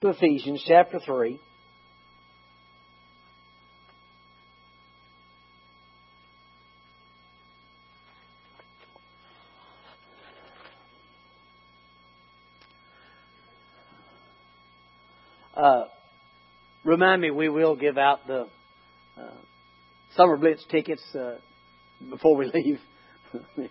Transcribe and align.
to 0.00 0.10
Ephesians 0.10 0.62
chapter 0.64 1.00
3. 1.00 1.40
Uh, 15.56 15.86
remind 16.84 17.20
me, 17.20 17.32
we 17.32 17.48
will 17.48 17.74
give 17.74 17.98
out 17.98 18.24
the 18.28 18.46
uh, 19.20 19.22
Summer 20.14 20.36
Blitz 20.36 20.64
tickets 20.70 21.02
uh, 21.16 21.38
before 22.08 22.36
we 22.36 22.46
leave 22.54 22.78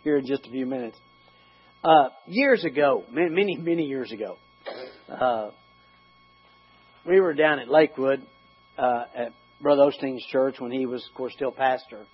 here 0.04 0.18
in 0.18 0.26
just 0.26 0.46
a 0.46 0.50
few 0.50 0.66
minutes. 0.66 0.98
Uh, 1.86 2.10
years 2.26 2.66
ago, 2.66 3.06
many, 3.10 3.56
many 3.56 3.84
years 3.84 4.12
ago, 4.12 4.36
uh, 5.10 5.52
we 7.08 7.22
were 7.22 7.34
down 7.34 7.60
at 7.60 7.70
Lakewood 7.70 8.22
uh, 8.78 9.04
at 9.16 9.32
Brother 9.62 9.84
Osteen's 9.84 10.26
church 10.26 10.56
when 10.60 10.72
he 10.72 10.86
was, 10.86 11.06
of 11.10 11.16
course, 11.16 11.34
still 11.34 11.52
pastor 11.52 12.06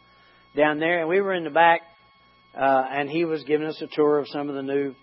down 0.55 0.79
there, 0.79 0.99
and 0.99 1.09
we 1.09 1.19
were 1.19 1.33
in 1.33 1.43
the 1.43 1.49
back, 1.49 1.81
uh, 2.55 2.85
and 2.91 3.09
he 3.09 3.25
was 3.25 3.43
giving 3.43 3.65
us 3.65 3.81
a 3.81 3.87
tour 3.87 4.19
of 4.19 4.27
some 4.27 4.49
of 4.49 4.55
the 4.55 4.61
new 4.61 4.93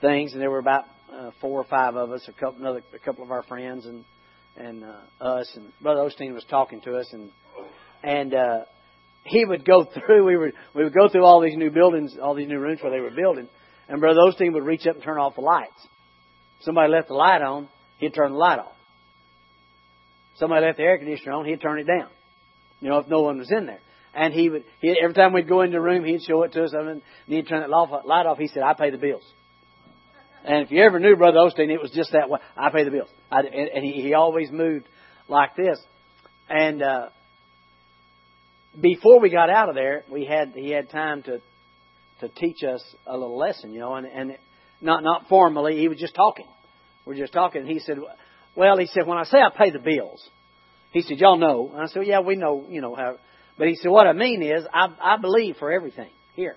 things, 0.00 0.32
and 0.32 0.40
there 0.40 0.50
were 0.50 0.58
about 0.58 0.84
uh, 1.12 1.30
four 1.42 1.60
or 1.60 1.64
five 1.64 1.96
of 1.96 2.10
us, 2.10 2.26
a 2.28 2.32
couple, 2.32 2.60
another, 2.60 2.82
a 2.94 2.98
couple 2.98 3.22
of 3.22 3.30
our 3.30 3.42
friends, 3.42 3.84
and 3.84 4.04
and 4.56 4.82
uh, 4.82 5.22
us, 5.22 5.52
and 5.54 5.70
Brother 5.82 6.00
Osteen 6.00 6.32
was 6.32 6.44
talking 6.48 6.80
to 6.80 6.96
us, 6.96 7.06
and 7.12 7.30
and 8.02 8.34
uh, 8.34 8.60
he 9.24 9.44
would 9.44 9.66
go 9.66 9.84
through. 10.06 10.24
We 10.24 10.38
would 10.38 10.54
we 10.74 10.84
would 10.84 10.94
go 10.94 11.10
through 11.10 11.26
all 11.26 11.42
these 11.42 11.56
new 11.56 11.70
buildings, 11.70 12.16
all 12.20 12.34
these 12.34 12.48
new 12.48 12.58
rooms 12.58 12.80
where 12.82 12.90
they 12.90 13.00
were 13.00 13.10
building, 13.10 13.48
and 13.86 14.00
Brother 14.00 14.20
Osteen 14.20 14.54
would 14.54 14.64
reach 14.64 14.86
up 14.86 14.94
and 14.94 15.04
turn 15.04 15.18
off 15.18 15.34
the 15.34 15.42
lights. 15.42 15.86
Somebody 16.62 16.90
left 16.90 17.08
the 17.08 17.14
light 17.14 17.42
on, 17.42 17.68
he'd 17.98 18.14
turn 18.14 18.32
the 18.32 18.38
light 18.38 18.60
off. 18.60 18.75
Somebody 20.38 20.66
left 20.66 20.78
the 20.78 20.84
air 20.84 20.98
conditioner 20.98 21.32
on, 21.32 21.46
he'd 21.46 21.60
turn 21.60 21.78
it 21.78 21.86
down. 21.86 22.08
You 22.80 22.90
know, 22.90 22.98
if 22.98 23.08
no 23.08 23.22
one 23.22 23.38
was 23.38 23.50
in 23.50 23.66
there. 23.66 23.80
And 24.14 24.32
he 24.32 24.48
would, 24.48 24.64
he, 24.80 24.94
every 25.02 25.14
time 25.14 25.32
we'd 25.32 25.48
go 25.48 25.62
into 25.62 25.76
the 25.76 25.80
room, 25.80 26.04
he'd 26.04 26.22
show 26.22 26.42
it 26.42 26.52
to 26.52 26.64
us, 26.64 26.72
and 26.72 27.02
he'd 27.26 27.48
turn 27.48 27.62
the 27.62 27.68
light 27.68 28.26
off. 28.26 28.38
He 28.38 28.48
said, 28.48 28.62
I 28.62 28.74
pay 28.74 28.90
the 28.90 28.98
bills. 28.98 29.24
And 30.44 30.62
if 30.64 30.70
you 30.70 30.82
ever 30.84 31.00
knew 31.00 31.16
Brother 31.16 31.38
Osteen, 31.38 31.70
it 31.70 31.82
was 31.82 31.90
just 31.90 32.12
that 32.12 32.30
way. 32.30 32.38
I 32.56 32.70
pay 32.70 32.84
the 32.84 32.90
bills. 32.90 33.08
I, 33.30 33.40
and, 33.40 33.68
and 33.74 33.84
he, 33.84 34.02
he 34.02 34.14
always 34.14 34.50
moved 34.50 34.86
like 35.28 35.56
this. 35.56 35.78
And, 36.48 36.82
uh, 36.82 37.08
before 38.80 39.20
we 39.20 39.30
got 39.30 39.50
out 39.50 39.68
of 39.68 39.74
there, 39.74 40.04
we 40.10 40.24
had, 40.24 40.52
he 40.54 40.70
had 40.70 40.90
time 40.90 41.22
to, 41.24 41.40
to 42.20 42.28
teach 42.28 42.62
us 42.62 42.82
a 43.06 43.12
little 43.16 43.38
lesson, 43.38 43.72
you 43.72 43.80
know, 43.80 43.94
and, 43.94 44.06
and 44.06 44.36
not, 44.80 45.02
not 45.02 45.28
formally, 45.28 45.78
he 45.78 45.88
was 45.88 45.98
just 45.98 46.14
talking. 46.14 46.46
We're 47.04 47.16
just 47.16 47.32
talking. 47.32 47.66
He 47.66 47.78
said, 47.78 47.98
well, 48.56 48.78
he 48.78 48.86
said, 48.86 49.06
when 49.06 49.18
I 49.18 49.24
say 49.24 49.38
I 49.38 49.50
pay 49.56 49.70
the 49.70 49.78
bills, 49.78 50.26
he 50.92 51.02
said, 51.02 51.18
y'all 51.18 51.36
know. 51.36 51.70
And 51.72 51.82
I 51.82 51.86
said, 51.86 52.06
yeah, 52.06 52.20
we 52.20 52.36
know, 52.36 52.64
you 52.68 52.80
know 52.80 52.94
how. 52.94 53.18
But 53.58 53.68
he 53.68 53.76
said, 53.76 53.90
what 53.90 54.06
I 54.06 54.12
mean 54.12 54.42
is, 54.42 54.64
I, 54.72 54.88
I 55.00 55.16
believe 55.18 55.56
for 55.56 55.70
everything 55.70 56.10
here. 56.34 56.56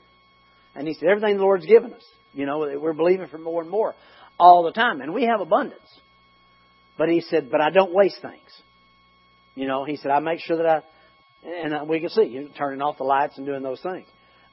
And 0.75 0.87
he 0.87 0.93
said, 0.93 1.09
everything 1.09 1.37
the 1.37 1.43
Lord's 1.43 1.65
given 1.65 1.93
us. 1.93 2.03
You 2.33 2.45
know, 2.45 2.59
we're 2.59 2.93
believing 2.93 3.27
for 3.27 3.37
more 3.37 3.61
and 3.61 3.71
more 3.71 3.95
all 4.39 4.63
the 4.63 4.71
time. 4.71 5.01
And 5.01 5.13
we 5.13 5.25
have 5.25 5.41
abundance. 5.41 5.81
But 6.97 7.09
he 7.09 7.21
said, 7.21 7.49
but 7.51 7.61
I 7.61 7.69
don't 7.69 7.93
waste 7.93 8.21
things. 8.21 8.49
You 9.55 9.67
know, 9.67 9.83
he 9.83 9.97
said, 9.97 10.11
I 10.11 10.19
make 10.19 10.39
sure 10.39 10.57
that 10.57 10.65
I, 10.65 10.81
and 11.45 11.89
we 11.89 11.99
can 11.99 12.09
see, 12.09 12.23
you 12.23 12.41
know, 12.41 12.49
turning 12.57 12.81
off 12.81 12.97
the 12.97 13.03
lights 13.03 13.37
and 13.37 13.45
doing 13.45 13.63
those 13.63 13.81
things. 13.81 14.07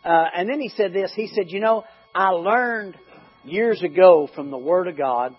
Uh, 0.04 0.24
and 0.34 0.48
then 0.48 0.60
he 0.60 0.68
said 0.70 0.92
this, 0.92 1.12
he 1.14 1.28
said, 1.28 1.44
you 1.48 1.60
know, 1.60 1.84
I 2.14 2.28
learned 2.30 2.96
years 3.44 3.82
ago 3.82 4.28
from 4.34 4.50
the 4.50 4.58
Word 4.58 4.88
of 4.88 4.96
God 4.96 5.34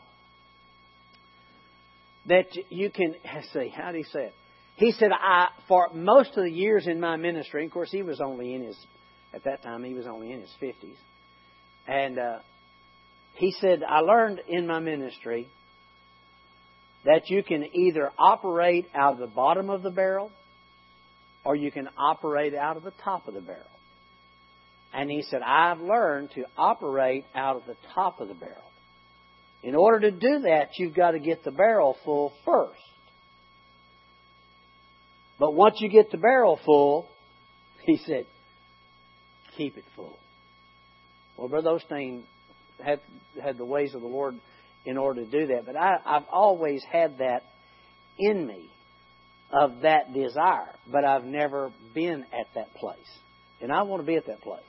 that 2.27 2.47
you 2.69 2.89
can 2.89 3.15
see 3.53 3.69
how 3.69 3.91
do 3.91 3.97
he 3.97 4.03
say 4.03 4.25
it? 4.25 4.33
He 4.75 4.91
said, 4.91 5.09
I, 5.11 5.47
for 5.67 5.89
most 5.93 6.37
of 6.37 6.43
the 6.43 6.51
years 6.51 6.85
in 6.85 6.99
my 6.99 7.15
ministry, 7.15 7.65
of 7.65 7.71
course, 7.71 7.89
he 7.91 8.03
was 8.03 8.21
only 8.21 8.53
in 8.53 8.63
his, 8.63 8.77
at 9.33 9.43
that 9.45 9.63
time, 9.63 9.83
he 9.83 9.95
was 9.95 10.05
only 10.05 10.31
in 10.31 10.39
his 10.39 10.51
50s. 10.61 10.97
And 11.87 12.19
uh, 12.19 12.39
he 13.33 13.55
said, 13.59 13.81
I 13.81 14.01
learned 14.01 14.41
in 14.47 14.67
my 14.67 14.79
ministry 14.79 15.47
that 17.05 17.29
you 17.29 17.41
can 17.41 17.63
either 17.73 18.11
operate 18.19 18.85
out 18.93 19.13
of 19.13 19.19
the 19.19 19.27
bottom 19.27 19.71
of 19.71 19.81
the 19.81 19.89
barrel 19.89 20.31
or 21.43 21.55
you 21.55 21.71
can 21.71 21.87
operate 21.97 22.53
out 22.53 22.77
of 22.77 22.83
the 22.83 22.93
top 23.03 23.27
of 23.27 23.33
the 23.33 23.41
barrel. 23.41 23.63
And 24.93 25.09
he 25.09 25.23
said, 25.23 25.41
I've 25.41 25.79
learned 25.79 26.31
to 26.35 26.45
operate 26.57 27.25
out 27.33 27.55
of 27.55 27.65
the 27.65 27.75
top 27.95 28.19
of 28.19 28.27
the 28.27 28.33
barrel. 28.33 28.66
In 29.67 29.75
order 29.75 30.09
to 30.09 30.11
do 30.11 30.39
that, 30.43 30.69
you've 30.77 30.93
got 30.93 31.11
to 31.11 31.19
get 31.19 31.43
the 31.43 31.51
barrel 31.51 31.97
full 32.05 32.31
first. 32.45 32.79
But 35.37 35.53
once 35.55 35.75
you 35.81 35.89
get 35.89 36.09
the 36.09 36.17
barrel 36.17 36.57
full, 36.65 37.09
he 37.83 37.97
said, 37.97 38.25
keep 39.57 39.75
it 39.75 39.83
full. 39.93 40.17
Well, 41.35 41.49
Brother 41.49 41.71
Osteen 41.71 42.23
had, 42.81 43.01
had 43.43 43.57
the 43.57 43.65
ways 43.65 43.93
of 43.93 43.99
the 43.99 44.07
Lord 44.07 44.35
in 44.85 44.97
order 44.97 45.25
to 45.25 45.29
do 45.29 45.47
that. 45.47 45.65
But 45.65 45.75
I, 45.75 45.97
I've 46.05 46.29
always 46.31 46.81
had 46.89 47.17
that 47.17 47.43
in 48.17 48.47
me 48.47 48.69
of 49.51 49.81
that 49.81 50.13
desire, 50.13 50.73
but 50.89 51.03
I've 51.03 51.25
never 51.25 51.73
been 51.93 52.23
at 52.31 52.47
that 52.55 52.73
place. 52.73 52.99
And 53.59 53.73
I 53.73 53.81
want 53.81 54.01
to 54.01 54.07
be 54.07 54.15
at 54.15 54.27
that 54.27 54.39
place. 54.39 54.61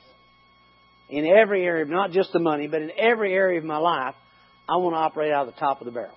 In 1.08 1.24
every 1.24 1.64
area, 1.64 1.84
not 1.84 2.10
just 2.10 2.32
the 2.32 2.40
money, 2.40 2.66
but 2.66 2.82
in 2.82 2.90
every 2.98 3.32
area 3.32 3.60
of 3.60 3.64
my 3.64 3.78
life, 3.78 4.16
I 4.68 4.76
want 4.76 4.94
to 4.94 4.98
operate 4.98 5.32
out 5.32 5.48
of 5.48 5.54
the 5.54 5.60
top 5.60 5.80
of 5.80 5.86
the 5.86 5.92
barrel. 5.92 6.16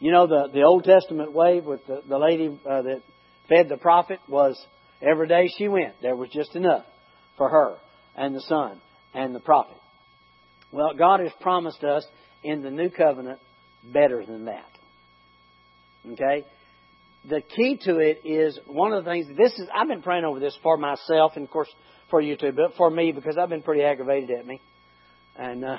You 0.00 0.12
know, 0.12 0.26
the, 0.26 0.48
the 0.52 0.62
Old 0.62 0.84
Testament 0.84 1.32
way 1.32 1.60
with 1.60 1.86
the, 1.86 2.02
the 2.06 2.18
lady 2.18 2.48
uh, 2.68 2.82
that 2.82 3.02
fed 3.48 3.68
the 3.68 3.76
prophet 3.76 4.18
was 4.28 4.60
every 5.00 5.28
day 5.28 5.48
she 5.56 5.68
went, 5.68 5.94
there 6.02 6.16
was 6.16 6.28
just 6.30 6.54
enough 6.56 6.84
for 7.36 7.48
her 7.48 7.76
and 8.16 8.34
the 8.34 8.40
son 8.42 8.80
and 9.14 9.34
the 9.34 9.40
prophet. 9.40 9.76
Well, 10.72 10.94
God 10.94 11.20
has 11.20 11.30
promised 11.40 11.84
us 11.84 12.04
in 12.42 12.62
the 12.62 12.70
new 12.70 12.90
covenant 12.90 13.38
better 13.92 14.24
than 14.26 14.46
that. 14.46 14.70
Okay? 16.12 16.44
The 17.28 17.40
key 17.40 17.78
to 17.84 17.98
it 17.98 18.22
is 18.24 18.58
one 18.66 18.92
of 18.92 19.04
the 19.04 19.10
things, 19.10 19.26
this 19.36 19.52
is, 19.52 19.68
I've 19.72 19.88
been 19.88 20.02
praying 20.02 20.24
over 20.24 20.40
this 20.40 20.58
for 20.62 20.76
myself 20.76 21.32
and 21.36 21.44
of 21.44 21.50
course 21.50 21.68
for 22.10 22.20
you 22.20 22.36
too, 22.36 22.52
but 22.52 22.76
for 22.76 22.90
me 22.90 23.12
because 23.12 23.38
I've 23.38 23.48
been 23.48 23.62
pretty 23.62 23.82
aggravated 23.82 24.30
at 24.30 24.46
me. 24.46 24.60
And, 25.36 25.64
uh, 25.64 25.76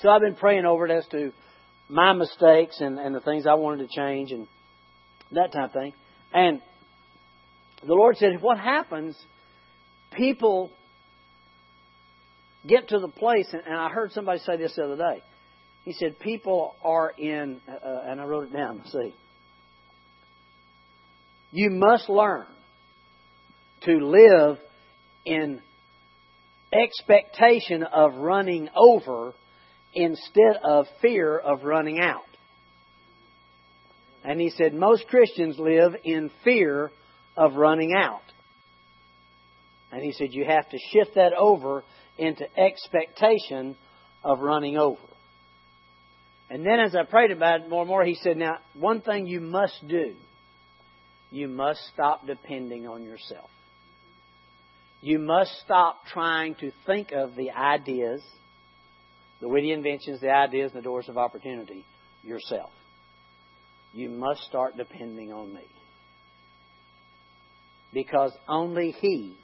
so 0.00 0.08
I've 0.08 0.20
been 0.20 0.34
praying 0.34 0.64
over 0.64 0.86
it 0.86 0.90
as 0.90 1.06
to 1.08 1.32
my 1.88 2.12
mistakes 2.12 2.80
and, 2.80 2.98
and 2.98 3.14
the 3.14 3.20
things 3.20 3.46
I 3.46 3.54
wanted 3.54 3.88
to 3.88 3.96
change 3.96 4.30
and 4.32 4.46
that 5.32 5.52
type 5.52 5.66
of 5.66 5.72
thing. 5.72 5.92
And 6.32 6.60
the 7.86 7.94
Lord 7.94 8.16
said, 8.16 8.40
what 8.40 8.58
happens, 8.58 9.16
people 10.12 10.70
get 12.66 12.88
to 12.88 12.98
the 12.98 13.08
place, 13.08 13.46
and, 13.52 13.62
I 13.74 13.88
heard 13.88 14.12
somebody 14.12 14.40
say 14.40 14.56
this 14.56 14.74
the 14.76 14.84
other 14.84 14.96
day. 14.96 15.22
He 15.84 15.92
said, 15.94 16.18
people 16.18 16.74
are 16.84 17.12
in, 17.16 17.60
uh, 17.68 18.00
and 18.06 18.20
I 18.20 18.24
wrote 18.24 18.48
it 18.48 18.52
down, 18.52 18.82
see. 18.86 19.14
You 21.50 21.70
must 21.70 22.08
learn 22.10 22.46
to 23.84 23.92
live 23.92 24.58
in 25.24 25.62
expectation 26.72 27.84
of 27.84 28.16
running 28.16 28.68
over 28.76 29.32
instead 29.98 30.56
of 30.62 30.86
fear 31.02 31.36
of 31.36 31.64
running 31.64 31.98
out. 31.98 32.22
And 34.24 34.40
he 34.40 34.50
said, 34.50 34.72
most 34.72 35.08
Christians 35.08 35.58
live 35.58 35.96
in 36.04 36.30
fear 36.44 36.92
of 37.36 37.54
running 37.54 37.94
out. 37.96 38.22
And 39.90 40.02
he 40.02 40.12
said, 40.12 40.28
you 40.30 40.44
have 40.44 40.68
to 40.68 40.78
shift 40.92 41.16
that 41.16 41.32
over 41.32 41.82
into 42.16 42.46
expectation 42.56 43.76
of 44.22 44.38
running 44.38 44.76
over. 44.76 45.00
And 46.48 46.64
then 46.64 46.78
as 46.78 46.94
I 46.94 47.02
prayed 47.02 47.32
about 47.32 47.62
it 47.62 47.68
more 47.68 47.82
and 47.82 47.88
more, 47.88 48.04
he 48.04 48.14
said, 48.14 48.36
now, 48.36 48.58
one 48.74 49.00
thing 49.00 49.26
you 49.26 49.40
must 49.40 49.76
do, 49.88 50.14
you 51.30 51.48
must 51.48 51.80
stop 51.92 52.24
depending 52.24 52.86
on 52.86 53.02
yourself. 53.02 53.50
You 55.00 55.18
must 55.18 55.52
stop 55.64 56.06
trying 56.12 56.54
to 56.56 56.70
think 56.86 57.10
of 57.12 57.34
the 57.34 57.50
ideas 57.50 58.22
the 59.40 59.48
witty 59.48 59.72
inventions, 59.72 60.20
the 60.20 60.30
ideas, 60.30 60.72
and 60.72 60.80
the 60.80 60.84
doors 60.84 61.08
of 61.08 61.16
opportunity 61.16 61.84
yourself. 62.22 62.70
You 63.92 64.10
must 64.10 64.42
start 64.42 64.76
depending 64.76 65.32
on 65.32 65.52
me. 65.54 65.64
Because 67.92 68.32
only 68.46 68.90
He 68.90 69.36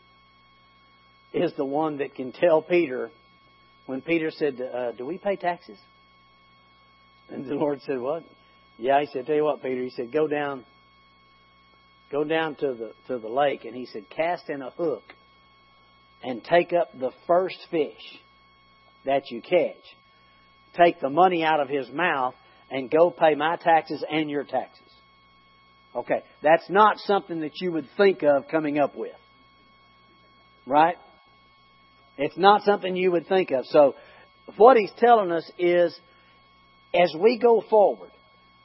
is 1.32 1.52
the 1.56 1.64
one 1.64 1.98
that 1.98 2.14
can 2.14 2.32
tell 2.32 2.62
Peter 2.62 3.10
when 3.86 4.00
Peter 4.00 4.30
said, 4.30 4.60
uh, 4.60 4.92
Do 4.92 5.06
we 5.06 5.18
pay 5.18 5.36
taxes? 5.36 5.78
And 7.30 7.46
the 7.46 7.54
Lord 7.54 7.80
said, 7.82 7.98
What? 7.98 8.24
Yeah, 8.78 9.00
he 9.00 9.06
said, 9.12 9.26
Tell 9.26 9.34
you 9.34 9.44
what, 9.44 9.62
Peter, 9.62 9.82
he 9.82 9.90
said, 9.90 10.12
Go 10.12 10.26
down 10.26 10.64
go 12.12 12.22
down 12.22 12.54
to 12.54 12.74
the 12.74 12.92
to 13.08 13.18
the 13.18 13.28
lake 13.28 13.64
and 13.64 13.74
he 13.74 13.86
said, 13.86 14.04
Cast 14.10 14.48
in 14.48 14.62
a 14.62 14.70
hook 14.70 15.02
and 16.22 16.44
take 16.44 16.72
up 16.72 16.88
the 16.98 17.10
first 17.26 17.56
fish 17.70 18.20
that 19.04 19.30
you 19.30 19.40
catch. 19.40 19.82
Take 20.76 21.00
the 21.00 21.10
money 21.10 21.44
out 21.44 21.60
of 21.60 21.68
his 21.68 21.88
mouth 21.90 22.34
and 22.70 22.90
go 22.90 23.10
pay 23.10 23.34
my 23.34 23.56
taxes 23.56 24.04
and 24.10 24.28
your 24.28 24.44
taxes. 24.44 24.80
Okay, 25.94 26.22
that's 26.42 26.68
not 26.68 26.98
something 26.98 27.40
that 27.40 27.60
you 27.60 27.70
would 27.72 27.86
think 27.96 28.22
of 28.22 28.48
coming 28.50 28.78
up 28.78 28.96
with. 28.96 29.12
Right? 30.66 30.96
It's 32.18 32.36
not 32.36 32.62
something 32.62 32.96
you 32.96 33.12
would 33.12 33.28
think 33.28 33.50
of. 33.50 33.64
So, 33.66 33.94
what 34.56 34.76
he's 34.76 34.92
telling 34.98 35.30
us 35.30 35.48
is 35.58 35.98
as 36.94 37.14
we 37.18 37.38
go 37.38 37.62
forward 37.68 38.10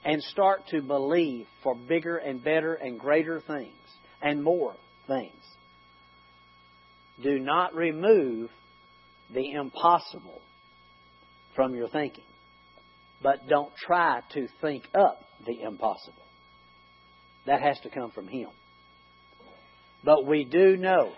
and 0.04 0.22
start 0.24 0.68
to 0.70 0.82
believe 0.82 1.46
for 1.64 1.76
bigger 1.76 2.18
and 2.18 2.44
better 2.44 2.74
and 2.74 3.00
greater 3.00 3.42
things 3.42 3.74
and 4.22 4.44
more 4.44 4.76
things, 5.08 5.34
do 7.22 7.40
not 7.40 7.76
remove 7.76 8.50
the 9.34 9.52
impossible 9.52 10.42
from 11.56 11.76
your 11.76 11.90
thinking. 11.90 12.24
But 13.22 13.48
don't 13.48 13.72
try 13.76 14.22
to 14.34 14.48
think 14.62 14.84
up 14.94 15.20
the 15.46 15.62
impossible. 15.62 16.14
That 17.46 17.62
has 17.62 17.80
to 17.82 17.90
come 17.90 18.12
from 18.12 18.28
Him. 18.28 18.50
But 20.04 20.26
we 20.26 20.46
do 20.46 20.78
know 20.78 21.12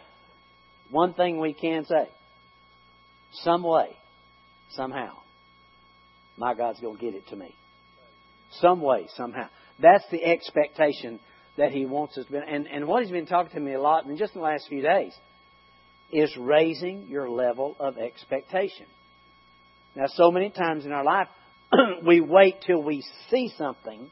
one 0.89 1.13
thing 1.13 1.39
we 1.39 1.53
can 1.53 1.85
say 1.85 2.09
some 3.43 3.63
way, 3.63 3.95
somehow, 4.71 5.11
my 6.37 6.53
God's 6.53 6.79
going 6.79 6.97
to 6.97 7.01
get 7.01 7.15
it 7.15 7.27
to 7.27 7.35
me. 7.35 7.55
Some 8.59 8.81
way, 8.81 9.07
somehow. 9.15 9.47
That's 9.79 10.03
the 10.11 10.23
expectation 10.23 11.19
that 11.57 11.71
He 11.71 11.85
wants 11.85 12.17
us 12.17 12.25
to 12.25 12.31
be. 12.31 12.37
And, 12.37 12.67
and 12.67 12.87
what 12.87 13.03
He's 13.03 13.11
been 13.11 13.25
talking 13.25 13.53
to 13.53 13.59
me 13.59 13.73
a 13.73 13.81
lot, 13.81 14.05
in 14.05 14.17
just 14.17 14.33
the 14.33 14.39
last 14.39 14.67
few 14.67 14.81
days, 14.81 15.13
is 16.11 16.35
raising 16.37 17.07
your 17.07 17.29
level 17.29 17.75
of 17.79 17.97
expectation. 17.97 18.85
Now, 19.95 20.05
so 20.07 20.31
many 20.31 20.49
times 20.49 20.85
in 20.85 20.91
our 20.91 21.03
life, 21.03 21.27
we 22.05 22.21
wait 22.21 22.55
till 22.65 22.83
we 22.83 23.03
see 23.29 23.51
something. 23.57 24.09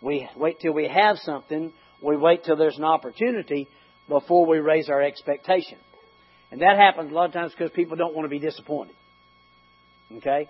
We 0.00 0.28
wait 0.36 0.60
till 0.60 0.72
we 0.72 0.88
have 0.88 1.18
something. 1.18 1.72
We 2.02 2.16
wait 2.16 2.44
till 2.44 2.56
there's 2.56 2.78
an 2.78 2.84
opportunity 2.84 3.68
before 4.08 4.46
we 4.46 4.58
raise 4.58 4.88
our 4.88 5.02
expectation. 5.02 5.78
And 6.50 6.60
that 6.60 6.76
happens 6.76 7.10
a 7.10 7.14
lot 7.14 7.26
of 7.26 7.32
times 7.32 7.52
because 7.52 7.72
people 7.72 7.96
don't 7.96 8.14
want 8.14 8.26
to 8.26 8.30
be 8.30 8.38
disappointed. 8.38 8.94
Okay? 10.18 10.48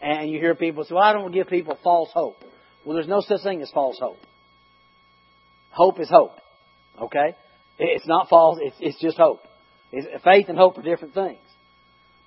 And 0.00 0.30
you 0.30 0.38
hear 0.38 0.54
people 0.54 0.84
say, 0.84 0.94
well, 0.94 1.02
I 1.02 1.12
don't 1.12 1.32
give 1.32 1.48
people 1.48 1.78
false 1.82 2.10
hope. 2.12 2.36
Well, 2.84 2.94
there's 2.94 3.08
no 3.08 3.20
such 3.20 3.42
thing 3.42 3.62
as 3.62 3.70
false 3.70 3.98
hope. 3.98 4.18
Hope 5.70 6.00
is 6.00 6.08
hope. 6.10 6.32
Okay? 7.00 7.34
It's 7.78 8.06
not 8.06 8.28
false, 8.28 8.58
it's, 8.60 8.76
it's 8.80 9.00
just 9.00 9.16
hope. 9.16 9.40
Faith 9.90 10.46
and 10.48 10.58
hope 10.58 10.78
are 10.78 10.82
different 10.82 11.14
things. 11.14 11.38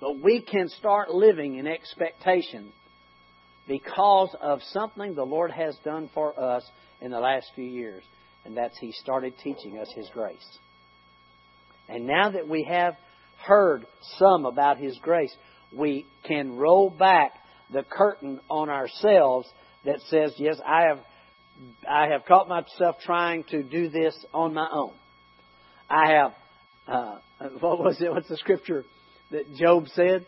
But 0.00 0.20
we 0.20 0.42
can 0.42 0.68
start 0.68 1.10
living 1.10 1.56
in 1.56 1.66
expectation 1.66 2.72
because 3.66 4.34
of 4.40 4.60
something 4.72 5.14
the 5.14 5.24
Lord 5.24 5.50
has 5.50 5.76
done 5.84 6.10
for 6.12 6.38
us 6.38 6.68
in 7.00 7.10
the 7.10 7.20
last 7.20 7.46
few 7.54 7.64
years, 7.64 8.02
and 8.44 8.56
that's 8.56 8.78
He 8.78 8.92
started 8.92 9.34
teaching 9.42 9.78
us 9.78 9.88
His 9.94 10.08
grace. 10.12 10.58
And 11.88 12.06
now 12.06 12.30
that 12.30 12.48
we 12.48 12.64
have 12.64 12.96
heard 13.46 13.86
some 14.18 14.44
about 14.44 14.78
His 14.78 14.98
grace, 15.00 15.34
we 15.74 16.06
can 16.24 16.56
roll 16.56 16.90
back 16.90 17.32
the 17.72 17.82
curtain 17.82 18.40
on 18.50 18.68
ourselves 18.68 19.48
that 19.84 20.00
says, 20.08 20.34
Yes, 20.36 20.56
I 20.66 20.82
have 20.88 20.98
I 21.88 22.08
have 22.08 22.24
caught 22.26 22.48
myself 22.48 22.96
trying 23.04 23.44
to 23.44 23.62
do 23.62 23.88
this 23.88 24.14
on 24.32 24.54
my 24.54 24.68
own. 24.70 24.92
I 25.88 26.12
have 26.12 26.32
uh, 26.88 27.18
what 27.60 27.78
was 27.78 28.00
it? 28.00 28.10
What's 28.10 28.28
the 28.28 28.36
scripture 28.36 28.84
that 29.30 29.54
Job 29.56 29.88
said? 29.94 30.26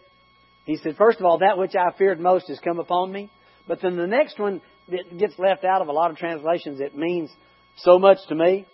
He 0.65 0.77
said, 0.77 0.97
First 0.97 1.19
of 1.21 1.27
all, 1.27 1.39
that 1.39 1.59
which 1.59 1.75
I 1.75 1.97
feared 1.97 2.21
most 2.21 2.49
has 2.49 2.59
come 2.59 2.79
upon 2.79 3.13
me. 3.13 3.31
But 3.69 3.81
then 3.83 3.97
the 3.97 4.07
next 4.07 4.39
one 4.39 4.61
that 4.89 5.19
gets 5.19 5.35
left 5.39 5.65
out 5.65 5.83
of 5.83 5.89
a 5.89 5.93
lot 5.93 6.11
of 6.11 6.17
translations, 6.17 6.81
it 6.81 6.97
means 6.97 7.31
so 7.79 7.99
much 7.99 8.19
to 8.29 8.35
me. 8.35 8.67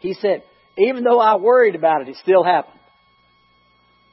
He 0.00 0.14
said, 0.14 0.42
Even 0.76 1.04
though 1.04 1.20
I 1.20 1.36
worried 1.36 1.74
about 1.74 2.02
it, 2.02 2.08
it 2.08 2.16
still 2.16 2.44
happened. 2.44 2.78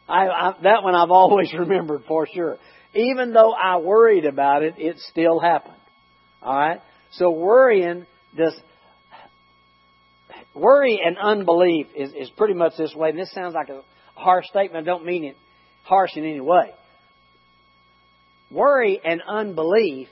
I, 0.07 0.27
I, 0.27 0.53
that 0.63 0.83
one 0.83 0.95
I've 0.95 1.11
always 1.11 1.53
remembered 1.53 2.03
for 2.07 2.27
sure. 2.31 2.57
Even 2.93 3.33
though 3.33 3.51
I 3.51 3.77
worried 3.77 4.25
about 4.25 4.63
it, 4.63 4.75
it 4.77 4.97
still 5.09 5.39
happened. 5.39 5.75
All 6.41 6.55
right? 6.55 6.81
So 7.11 7.31
worrying 7.31 8.05
does 8.37 8.53
worry 10.55 10.99
and 11.05 11.17
unbelief 11.17 11.87
is, 11.95 12.11
is 12.13 12.29
pretty 12.37 12.53
much 12.53 12.73
this 12.77 12.95
way. 12.95 13.09
And 13.09 13.19
this 13.19 13.31
sounds 13.33 13.53
like 13.53 13.69
a 13.69 13.81
harsh 14.15 14.45
statement. 14.47 14.87
I 14.87 14.91
don't 14.91 15.05
mean 15.05 15.25
it 15.25 15.37
harsh 15.83 16.11
in 16.15 16.23
any 16.23 16.39
way. 16.41 16.71
Worry 18.51 18.99
and 19.03 19.21
unbelief 19.27 20.07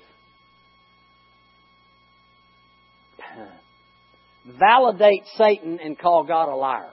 validate 4.59 5.23
Satan 5.37 5.79
and 5.83 5.97
call 5.97 6.25
God 6.25 6.49
a 6.49 6.55
liar. 6.55 6.91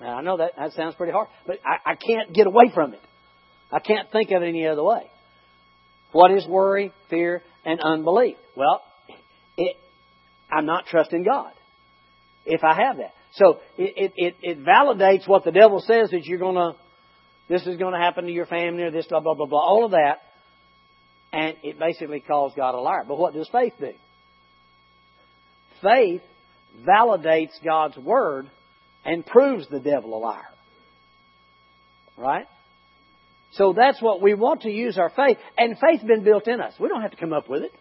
Now, 0.00 0.18
I 0.18 0.22
know 0.22 0.36
that, 0.38 0.52
that 0.56 0.72
sounds 0.72 0.94
pretty 0.96 1.12
hard, 1.12 1.28
but 1.46 1.60
I, 1.64 1.92
I 1.92 1.94
can't 1.94 2.34
get 2.34 2.46
away 2.46 2.70
from 2.74 2.94
it. 2.94 3.00
I 3.72 3.78
can't 3.80 4.10
think 4.12 4.30
of 4.32 4.42
it 4.42 4.48
any 4.48 4.66
other 4.66 4.82
way. 4.82 5.10
What 6.12 6.30
is 6.30 6.46
worry, 6.46 6.92
fear, 7.10 7.42
and 7.64 7.80
unbelief? 7.80 8.36
Well, 8.56 8.82
it, 9.56 9.76
I'm 10.50 10.66
not 10.66 10.86
trusting 10.86 11.24
God 11.24 11.52
if 12.46 12.62
I 12.62 12.74
have 12.74 12.98
that. 12.98 13.12
So 13.34 13.58
it, 13.76 14.12
it, 14.16 14.36
it 14.42 14.64
validates 14.64 15.26
what 15.26 15.44
the 15.44 15.50
devil 15.50 15.80
says 15.80 16.10
that 16.10 16.24
you're 16.24 16.38
going 16.38 16.54
to, 16.54 16.76
this 17.48 17.66
is 17.66 17.76
going 17.76 17.92
to 17.92 17.98
happen 17.98 18.26
to 18.26 18.32
your 18.32 18.46
family 18.46 18.82
or 18.84 18.90
this, 18.90 19.06
blah, 19.06 19.20
blah, 19.20 19.34
blah, 19.34 19.46
blah, 19.46 19.60
all 19.60 19.84
of 19.84 19.90
that. 19.92 20.20
And 21.32 21.56
it 21.64 21.78
basically 21.78 22.20
calls 22.20 22.52
God 22.56 22.74
a 22.74 22.80
liar. 22.80 23.04
But 23.06 23.18
what 23.18 23.34
does 23.34 23.48
faith 23.50 23.72
do? 23.80 23.92
Faith 25.82 26.22
validates 26.86 27.52
God's 27.64 27.96
word 27.96 28.48
and 29.04 29.26
proves 29.26 29.68
the 29.68 29.80
devil 29.80 30.16
a 30.16 30.20
liar. 30.20 30.42
Right? 32.16 32.46
So 33.54 33.72
that's 33.76 34.02
what 34.02 34.20
we 34.20 34.34
want 34.34 34.62
to 34.62 34.70
use 34.70 34.98
our 34.98 35.10
faith. 35.10 35.38
And 35.56 35.76
faith's 35.78 36.04
been 36.04 36.24
built 36.24 36.48
in 36.48 36.60
us. 36.60 36.74
We 36.78 36.88
don't 36.88 37.02
have 37.02 37.12
to 37.12 37.16
come 37.16 37.32
up 37.32 37.48
with 37.48 37.62
it. 37.62 37.72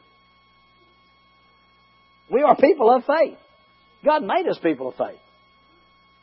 We 2.31 2.41
are 2.41 2.55
people 2.55 2.89
of 2.93 3.03
faith. 3.05 3.37
God 4.05 4.23
made 4.23 4.47
us 4.47 4.57
people 4.61 4.89
of 4.89 4.95
faith. 4.95 5.19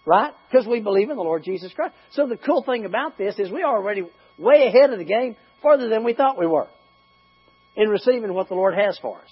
Right? 0.06 0.32
Because 0.50 0.66
we 0.66 0.80
believe 0.80 1.10
in 1.10 1.16
the 1.16 1.22
Lord 1.22 1.42
Jesus 1.44 1.72
Christ. 1.72 1.94
So 2.12 2.26
the 2.26 2.36
cool 2.36 2.62
thing 2.62 2.84
about 2.84 3.18
this 3.18 3.38
is 3.38 3.50
we 3.50 3.62
are 3.62 3.76
already 3.76 4.02
way 4.38 4.66
ahead 4.66 4.90
of 4.90 4.98
the 4.98 5.04
game, 5.04 5.36
farther 5.62 5.88
than 5.88 6.04
we 6.04 6.14
thought 6.14 6.38
we 6.38 6.46
were, 6.46 6.68
in 7.76 7.88
receiving 7.88 8.32
what 8.32 8.48
the 8.48 8.54
Lord 8.54 8.74
has 8.74 8.98
for 9.02 9.18
us. 9.18 9.28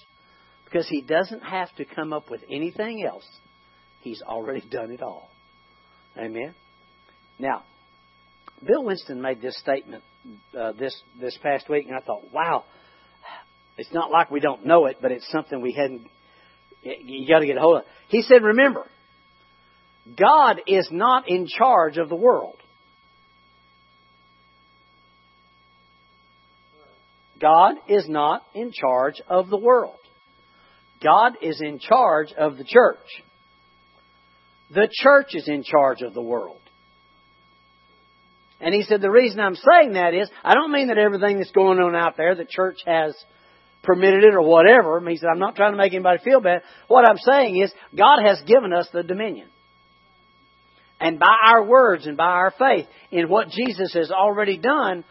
Because 0.65 0.87
He 0.87 1.01
doesn't 1.01 1.41
have 1.41 1.73
to 1.77 1.85
come 1.85 2.13
up 2.13 2.29
with 2.29 2.41
anything 2.49 3.03
else. 3.05 3.27
He's 4.01 4.21
already 4.21 4.61
done 4.71 4.91
it 4.91 5.01
all. 5.01 5.29
Amen? 6.17 6.53
Now, 7.39 7.63
Bill 8.65 8.83
Winston 8.83 9.21
made 9.21 9.41
this 9.41 9.57
statement 9.59 10.03
uh, 10.57 10.73
this 10.73 10.99
this 11.19 11.37
past 11.41 11.69
week, 11.69 11.87
and 11.87 11.95
I 11.95 12.01
thought, 12.01 12.33
wow, 12.33 12.65
it's 13.77 13.93
not 13.93 14.11
like 14.11 14.29
we 14.29 14.39
don't 14.39 14.65
know 14.65 14.85
it, 14.87 14.97
but 15.01 15.11
it's 15.11 15.29
something 15.31 15.61
we 15.61 15.73
hadn't. 15.73 16.07
You 16.81 17.27
got 17.27 17.39
to 17.39 17.45
get 17.45 17.57
a 17.57 17.61
hold 17.61 17.77
of. 17.77 17.83
He 18.07 18.21
said, 18.21 18.41
remember, 18.43 18.85
God 20.17 20.61
is 20.67 20.87
not 20.91 21.29
in 21.29 21.47
charge 21.47 21.97
of 21.97 22.09
the 22.09 22.15
world. 22.15 22.55
God 27.39 27.75
is 27.87 28.05
not 28.07 28.43
in 28.53 28.71
charge 28.73 29.21
of 29.29 29.49
the 29.49 29.57
world. 29.57 29.95
God 31.01 31.33
is 31.41 31.61
in 31.61 31.79
charge 31.79 32.33
of 32.37 32.57
the 32.57 32.65
church. 32.65 32.97
The 34.71 34.89
church 34.91 35.27
is 35.33 35.47
in 35.47 35.63
charge 35.63 36.01
of 36.01 36.13
the 36.13 36.21
world. 36.21 36.59
And 38.61 38.73
he 38.73 38.83
said, 38.83 39.01
the 39.01 39.09
reason 39.09 39.39
I'm 39.39 39.55
saying 39.55 39.93
that 39.93 40.13
is, 40.13 40.29
I 40.43 40.53
don't 40.53 40.71
mean 40.71 40.87
that 40.87 40.97
everything 40.97 41.37
that's 41.37 41.51
going 41.51 41.79
on 41.79 41.95
out 41.95 42.17
there, 42.17 42.35
the 42.35 42.45
church 42.49 42.79
has 42.85 43.15
permitted 43.83 44.23
it 44.23 44.33
or 44.33 44.41
whatever. 44.41 45.01
He 45.09 45.17
said, 45.17 45.29
I'm 45.31 45.39
not 45.39 45.55
trying 45.55 45.71
to 45.71 45.77
make 45.77 45.93
anybody 45.93 46.21
feel 46.23 46.41
bad. 46.41 46.63
What 46.87 47.09
I'm 47.09 47.17
saying 47.17 47.61
is, 47.61 47.71
God 47.97 48.19
has 48.25 48.41
given 48.45 48.73
us 48.73 48.87
the 48.91 49.03
dominion. 49.03 49.47
And 50.99 51.17
by 51.17 51.33
our 51.47 51.63
words 51.63 52.05
and 52.05 52.17
by 52.17 52.25
our 52.25 52.53
faith 52.59 52.87
in 53.11 53.29
what 53.29 53.49
Jesus 53.49 53.93
has 53.93 54.11
already 54.11 54.57
done, 54.57 55.05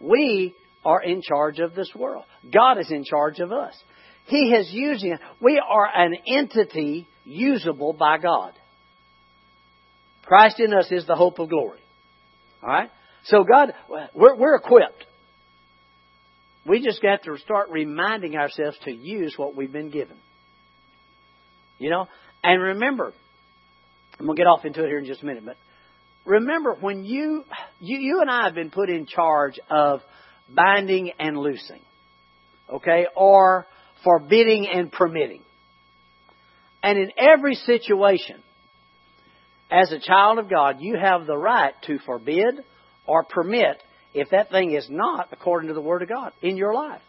we 0.00 0.54
are 0.82 1.02
in 1.02 1.20
charge 1.20 1.58
of 1.58 1.74
this 1.74 1.90
world. 1.94 2.24
God 2.50 2.78
is 2.78 2.90
in 2.90 3.04
charge 3.04 3.40
of 3.40 3.52
us. 3.52 3.74
He 4.26 4.52
has 4.52 4.70
used 4.72 5.04
us. 5.04 5.18
We 5.40 5.60
are 5.60 5.88
an 5.94 6.14
entity 6.26 7.06
usable 7.24 7.92
by 7.92 8.16
God. 8.18 8.52
Christ 10.24 10.58
in 10.58 10.72
us 10.72 10.90
is 10.90 11.06
the 11.06 11.14
hope 11.14 11.38
of 11.38 11.50
glory. 11.50 11.80
All 12.66 12.72
right? 12.72 12.90
So 13.26 13.44
God, 13.44 13.72
we're, 14.14 14.36
we're 14.36 14.56
equipped. 14.56 15.04
We 16.66 16.84
just 16.84 17.00
got 17.00 17.22
to 17.22 17.38
start 17.38 17.68
reminding 17.70 18.36
ourselves 18.36 18.76
to 18.84 18.90
use 18.90 19.34
what 19.36 19.54
we've 19.54 19.72
been 19.72 19.90
given. 19.90 20.16
You 21.78 21.90
know? 21.90 22.08
And 22.42 22.60
remember, 22.60 23.12
I'm 24.18 24.26
going 24.26 24.36
to 24.36 24.40
get 24.40 24.48
off 24.48 24.64
into 24.64 24.82
it 24.82 24.88
here 24.88 24.98
in 24.98 25.04
just 25.04 25.22
a 25.22 25.26
minute, 25.26 25.44
but 25.44 25.56
remember 26.24 26.74
when 26.80 27.04
you, 27.04 27.44
you, 27.78 27.98
you 27.98 28.20
and 28.20 28.30
I 28.30 28.44
have 28.46 28.54
been 28.54 28.70
put 28.70 28.90
in 28.90 29.06
charge 29.06 29.60
of 29.70 30.00
binding 30.52 31.12
and 31.20 31.36
loosing, 31.36 31.80
okay, 32.72 33.06
or 33.14 33.66
forbidding 34.02 34.66
and 34.68 34.90
permitting. 34.90 35.42
And 36.82 36.98
in 36.98 37.12
every 37.16 37.54
situation, 37.54 38.42
as 39.70 39.90
a 39.92 39.98
child 39.98 40.38
of 40.38 40.48
God, 40.48 40.76
you 40.80 40.96
have 41.00 41.26
the 41.26 41.36
right 41.36 41.74
to 41.86 41.98
forbid 42.00 42.60
or 43.06 43.24
permit 43.24 43.82
if 44.14 44.30
that 44.30 44.50
thing 44.50 44.72
is 44.72 44.86
not 44.88 45.28
according 45.32 45.68
to 45.68 45.74
the 45.74 45.80
Word 45.80 46.02
of 46.02 46.08
God 46.08 46.32
in 46.40 46.56
your 46.56 46.74
life. 46.74 47.02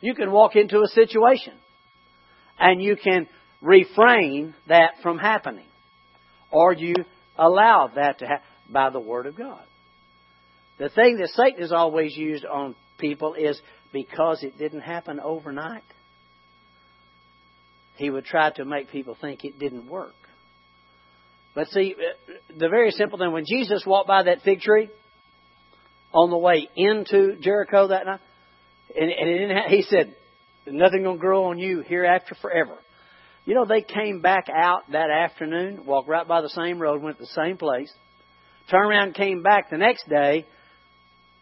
You 0.00 0.14
can 0.14 0.30
walk 0.30 0.56
into 0.56 0.80
a 0.80 0.88
situation 0.88 1.54
and 2.58 2.82
you 2.82 2.96
can 2.96 3.26
refrain 3.62 4.54
that 4.68 4.92
from 5.02 5.18
happening. 5.18 5.66
Or 6.50 6.72
you 6.72 6.94
allow 7.36 7.90
that 7.94 8.20
to 8.20 8.26
happen 8.26 8.46
by 8.70 8.90
the 8.90 9.00
Word 9.00 9.26
of 9.26 9.36
God. 9.36 9.62
The 10.78 10.90
thing 10.90 11.18
that 11.18 11.30
Satan 11.30 11.62
has 11.62 11.72
always 11.72 12.16
used 12.16 12.44
on 12.44 12.74
people 12.98 13.34
is 13.34 13.60
because 13.92 14.42
it 14.42 14.58
didn't 14.58 14.82
happen 14.82 15.20
overnight. 15.20 15.82
He 17.96 18.10
would 18.10 18.26
try 18.26 18.50
to 18.52 18.64
make 18.64 18.90
people 18.90 19.16
think 19.18 19.44
it 19.44 19.58
didn't 19.58 19.88
work. 19.88 20.14
But 21.56 21.68
see, 21.70 21.94
uh, 21.98 22.32
the 22.54 22.68
very 22.68 22.90
simple 22.90 23.18
thing, 23.18 23.32
when 23.32 23.46
Jesus 23.48 23.82
walked 23.86 24.06
by 24.06 24.24
that 24.24 24.42
fig 24.42 24.60
tree 24.60 24.90
on 26.12 26.28
the 26.28 26.36
way 26.36 26.68
into 26.76 27.36
Jericho 27.40 27.88
that 27.88 28.04
night, 28.04 28.20
and, 28.94 29.10
and 29.10 29.50
have, 29.50 29.70
he 29.70 29.82
said, 29.82 30.14
nothing 30.66 31.02
going 31.02 31.16
to 31.16 31.20
grow 31.20 31.46
on 31.46 31.58
you 31.58 31.80
hereafter 31.80 32.36
forever. 32.42 32.76
You 33.46 33.54
know, 33.54 33.64
they 33.64 33.80
came 33.80 34.20
back 34.20 34.48
out 34.54 34.82
that 34.92 35.08
afternoon, 35.10 35.86
walked 35.86 36.10
right 36.10 36.28
by 36.28 36.42
the 36.42 36.50
same 36.50 36.78
road, 36.78 37.02
went 37.02 37.16
to 37.16 37.22
the 37.22 37.42
same 37.42 37.56
place, 37.56 37.90
turned 38.70 38.90
around 38.90 39.14
came 39.14 39.42
back 39.42 39.70
the 39.70 39.78
next 39.78 40.06
day, 40.10 40.44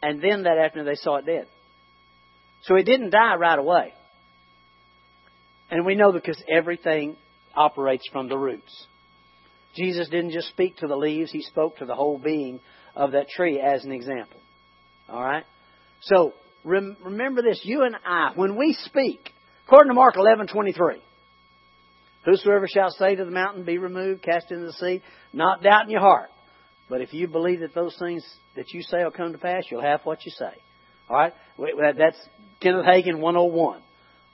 and 0.01 0.23
then 0.23 0.45
that 0.45 0.59
afternoon 0.59 0.87
they 0.87 0.95
saw 0.95 1.17
it 1.17 1.27
dead. 1.27 1.49
So 2.63 2.77
it 2.77 2.85
didn't 2.85 3.11
die 3.11 3.35
right 3.35 3.59
away. 3.59 3.93
And 5.73 5.85
we 5.85 5.97
know 5.97 6.13
because 6.13 6.41
everything 6.49 7.17
operates 7.57 8.09
from 8.13 8.29
the 8.29 8.39
roots. 8.39 8.87
Jesus 9.77 10.09
didn't 10.09 10.31
just 10.31 10.49
speak 10.49 10.77
to 10.79 10.87
the 10.87 10.97
leaves, 10.97 11.31
he 11.31 11.43
spoke 11.43 11.79
to 11.79 11.87
the 11.87 11.95
whole 11.95 12.19
being 12.19 12.61
of 12.95 13.13
that 13.13 13.29
tree 13.29 13.61
as 13.61 13.85
an 13.85 13.93
example. 13.93 14.41
All 15.09 15.23
right? 15.23 15.45
So, 16.03 16.33
rem- 16.65 16.97
remember 17.05 17.43
this, 17.43 17.61
you 17.65 17.83
and 17.83 17.97
I, 18.05 18.33
when 18.35 18.57
we 18.57 18.77
speak, 18.85 19.31
according 19.67 19.91
to 19.91 19.95
Mark 19.95 20.15
11:23, 20.17 21.01
whosoever 22.25 22.67
shall 22.69 22.91
say 22.91 23.15
to 23.15 23.25
the 23.25 23.31
mountain, 23.31 23.65
be 23.65 23.79
removed, 23.79 24.23
cast 24.23 24.51
into 24.51 24.67
the 24.67 24.73
sea, 24.75 25.03
not 25.33 25.63
doubt 25.63 25.85
in 25.85 25.91
your 25.91 26.01
heart. 26.01 26.31
But 26.89 27.01
if 27.01 27.13
you 27.15 27.29
believe 27.29 27.61
that 27.61 27.75
those 27.75 27.97
things 27.99 28.25
that 28.57 28.73
you 28.73 28.83
say 28.83 29.03
will 29.03 29.11
come 29.11 29.33
to 29.33 29.39
pass, 29.39 29.65
you'll 29.71 29.83
have 29.83 30.01
what 30.05 30.25
you 30.25 30.33
say. 30.33 30.53
All 31.09 31.17
right? 31.17 31.33
That's 31.97 32.19
Kenneth 32.61 32.85
Hagin 32.85 33.21
101. 33.21 33.83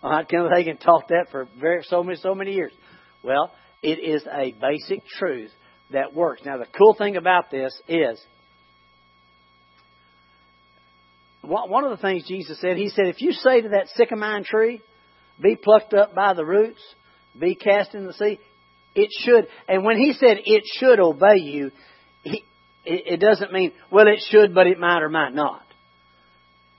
All 0.02 0.11
right? 0.11 0.28
Kenneth 0.28 0.50
Hagin 0.52 0.80
taught 0.80 1.09
that 1.09 1.26
for 1.30 1.49
very, 1.61 1.82
so 1.85 2.02
many, 2.02 2.18
so 2.18 2.35
many 2.35 2.54
years. 2.54 2.73
Well, 3.23 3.52
it 3.82 3.99
is 3.99 4.25
a 4.26 4.52
basic 4.52 5.06
truth 5.06 5.50
that 5.92 6.14
works. 6.14 6.42
Now, 6.44 6.58
the 6.58 6.66
cool 6.76 6.94
thing 6.94 7.16
about 7.16 7.50
this 7.50 7.72
is 7.88 8.20
one 11.42 11.84
of 11.84 11.90
the 11.90 11.96
things 11.96 12.28
Jesus 12.28 12.60
said, 12.60 12.76
He 12.76 12.90
said, 12.90 13.06
if 13.06 13.20
you 13.20 13.32
say 13.32 13.62
to 13.62 13.70
that 13.70 13.88
sycamine 13.99 14.44
tree, 14.44 14.82
be 15.40 15.56
plucked 15.56 15.94
up 15.94 16.14
by 16.14 16.34
the 16.34 16.44
roots, 16.44 16.80
be 17.38 17.54
cast 17.54 17.94
in 17.94 18.06
the 18.06 18.12
sea, 18.12 18.38
it 18.94 19.08
should. 19.20 19.46
And 19.68 19.84
when 19.84 19.96
He 19.96 20.12
said 20.12 20.38
it 20.44 20.64
should 20.78 21.00
obey 21.00 21.38
you, 21.38 21.70
he, 22.22 22.44
it 22.84 23.20
doesn't 23.20 23.52
mean, 23.52 23.72
well, 23.90 24.06
it 24.06 24.20
should, 24.30 24.54
but 24.54 24.66
it 24.66 24.78
might 24.78 25.02
or 25.02 25.08
might 25.08 25.34
not. 25.34 25.62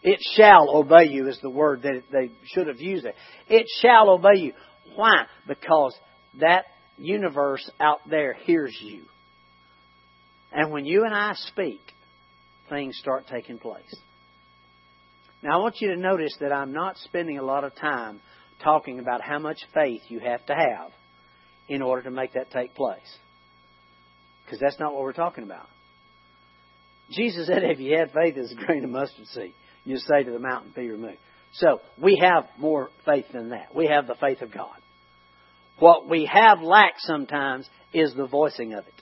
It 0.03 0.20
shall 0.36 0.70
obey 0.70 1.10
you 1.10 1.27
is 1.27 1.39
the 1.41 1.50
word 1.50 1.84
that 1.84 2.01
they 2.12 2.31
should 2.46 2.67
have 2.67 2.79
used 2.79 3.05
it. 3.05 3.15
It 3.48 3.67
shall 3.81 4.10
obey 4.10 4.39
you. 4.39 4.53
Why? 4.96 5.25
Because 5.48 5.96
that 6.39 6.65
universe 7.01 7.70
out 7.79 8.00
there 8.10 8.34
hears 8.34 8.77
you. 8.81 9.03
And 10.51 10.72
when 10.72 10.86
you 10.86 11.05
and 11.05 11.13
I 11.13 11.34
speak, 11.34 11.81
things 12.70 12.98
start 12.98 13.25
taking 13.27 13.58
place. 13.58 13.93
Now, 15.43 15.60
I 15.60 15.62
want 15.62 15.77
you 15.79 15.89
to 15.89 15.98
notice 15.98 16.36
that 16.39 16.51
I'm 16.51 16.74
not 16.74 16.98
spending 16.98 17.39
a 17.39 17.43
lot 17.43 17.63
of 17.63 17.75
time 17.75 18.20
talking 18.63 19.00
about 19.00 19.22
how 19.22 19.39
much 19.39 19.58
faith 19.74 20.01
you 20.08 20.20
have 20.20 20.46
to 20.46 20.53
have 20.53 20.91
in 21.67 21.81
order 21.81 22.03
to 22.03 22.12
make 22.12 22.34
that 22.34 22.51
take 22.51 22.75
place. 22.75 23.00
Because 24.46 24.60
that's 24.60 24.79
not 24.79 24.93
what 24.93 25.01
we're 25.01 25.13
talking 25.13 25.43
about. 25.43 25.67
Jesus 27.12 27.48
said 27.48 27.63
if 27.63 27.79
you 27.79 27.98
had 27.98 28.12
faith 28.12 28.38
as 28.38 28.51
a 28.51 28.55
grain 28.55 28.84
of 28.84 28.89
mustard 28.89 29.25
seed, 29.27 29.53
you'd 29.84 30.00
say 30.01 30.24
to 30.24 30.31
the 30.31 30.39
mountain, 30.39 30.74
be 30.75 30.89
removed. 30.89 31.17
So, 31.53 31.81
we 32.01 32.22
have 32.22 32.46
more 32.58 32.89
faith 33.05 33.25
than 33.34 33.50
that. 33.50 33.75
We 33.75 33.88
have 33.88 34.08
the 34.08 34.15
faith 34.15 34.41
of 34.41 34.53
God. 34.53 34.81
What 35.82 36.08
we 36.08 36.30
have 36.32 36.62
lacked 36.62 37.02
sometimes 37.02 37.68
is 37.92 38.14
the 38.14 38.28
voicing 38.28 38.74
of 38.74 38.86
it. 38.86 38.94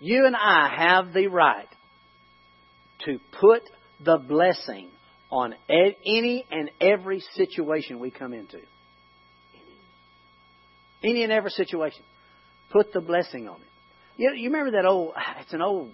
You 0.00 0.26
and 0.26 0.34
I 0.34 0.68
have 0.76 1.12
the 1.12 1.28
right 1.28 1.68
to 3.04 3.20
put 3.40 3.62
the 4.04 4.18
blessing 4.18 4.88
on 5.30 5.54
any 5.70 6.44
and 6.50 6.72
every 6.80 7.20
situation 7.34 8.00
we 8.00 8.10
come 8.10 8.32
into. 8.32 8.58
Any 11.04 11.22
and 11.22 11.30
every 11.30 11.50
situation. 11.50 12.02
Put 12.72 12.92
the 12.92 13.00
blessing 13.00 13.48
on 13.48 13.60
it. 13.60 13.68
You, 14.16 14.32
you 14.34 14.50
remember 14.50 14.72
that 14.72 14.88
old, 14.88 15.14
it's 15.40 15.52
an 15.52 15.62
old 15.62 15.92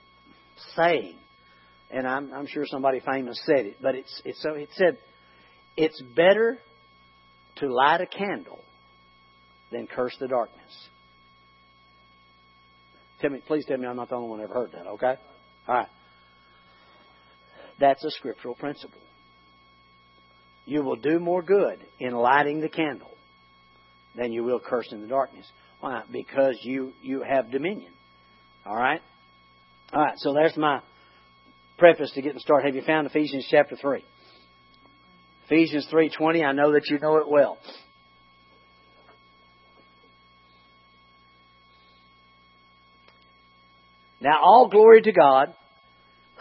saying, 0.74 1.18
and 1.90 2.06
I'm, 2.06 2.32
I'm 2.32 2.46
sure 2.46 2.64
somebody 2.64 3.00
famous 3.00 3.38
said 3.44 3.66
it, 3.66 3.76
but 3.82 3.94
it's, 3.94 4.22
it's 4.24 4.42
so, 4.42 4.54
it 4.54 4.70
said, 4.74 4.96
it's 5.76 6.00
better 6.16 6.56
to 7.56 7.70
light 7.70 8.00
a 8.00 8.06
candle 8.06 8.60
than 9.72 9.86
curse 9.86 10.16
the 10.20 10.28
darkness. 10.28 10.88
Tell 13.20 13.30
me, 13.30 13.40
please 13.46 13.64
tell 13.66 13.78
me 13.78 13.86
I'm 13.86 13.96
not 13.96 14.08
the 14.08 14.16
only 14.16 14.28
one 14.28 14.40
ever 14.40 14.54
heard 14.54 14.72
that, 14.72 14.86
okay? 14.86 15.14
All 15.68 15.74
right. 15.74 15.88
That's 17.78 18.04
a 18.04 18.10
scriptural 18.10 18.54
principle. 18.54 19.00
You 20.64 20.82
will 20.82 20.96
do 20.96 21.18
more 21.18 21.42
good 21.42 21.78
in 21.98 22.12
lighting 22.12 22.60
the 22.60 22.68
candle 22.68 23.10
than 24.16 24.32
you 24.32 24.44
will 24.44 24.60
cursing 24.60 25.00
the 25.00 25.08
darkness. 25.08 25.46
Why? 25.80 26.02
Because 26.10 26.58
you, 26.62 26.92
you 27.00 27.22
have 27.22 27.50
dominion. 27.50 27.92
All 28.64 28.76
right? 28.76 29.00
All 29.92 30.02
right, 30.02 30.18
so 30.18 30.32
there's 30.32 30.56
my 30.56 30.80
preface 31.78 32.12
to 32.12 32.22
getting 32.22 32.38
started. 32.38 32.66
Have 32.66 32.76
you 32.76 32.82
found 32.82 33.06
Ephesians 33.06 33.46
chapter 33.50 33.76
3? 33.76 34.04
Ephesians 35.46 35.86
3:20, 35.92 36.44
I 36.44 36.52
know 36.52 36.72
that 36.72 36.88
you 36.88 36.98
know 36.98 37.16
it 37.16 37.28
well. 37.28 37.58
Now 44.22 44.38
all 44.40 44.68
glory 44.68 45.02
to 45.02 45.12
God, 45.12 45.52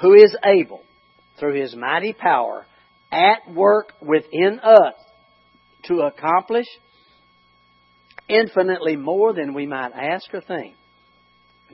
who 0.01 0.13
is 0.13 0.35
able, 0.45 0.81
through 1.39 1.59
his 1.59 1.75
mighty 1.75 2.13
power, 2.13 2.65
at 3.11 3.51
work 3.53 3.93
within 4.01 4.59
us 4.59 4.93
to 5.85 6.01
accomplish 6.01 6.67
infinitely 8.29 8.95
more 8.95 9.33
than 9.33 9.55
we 9.55 9.65
might 9.65 9.93
ask 9.93 10.31
or 10.31 10.41
think. 10.41 10.75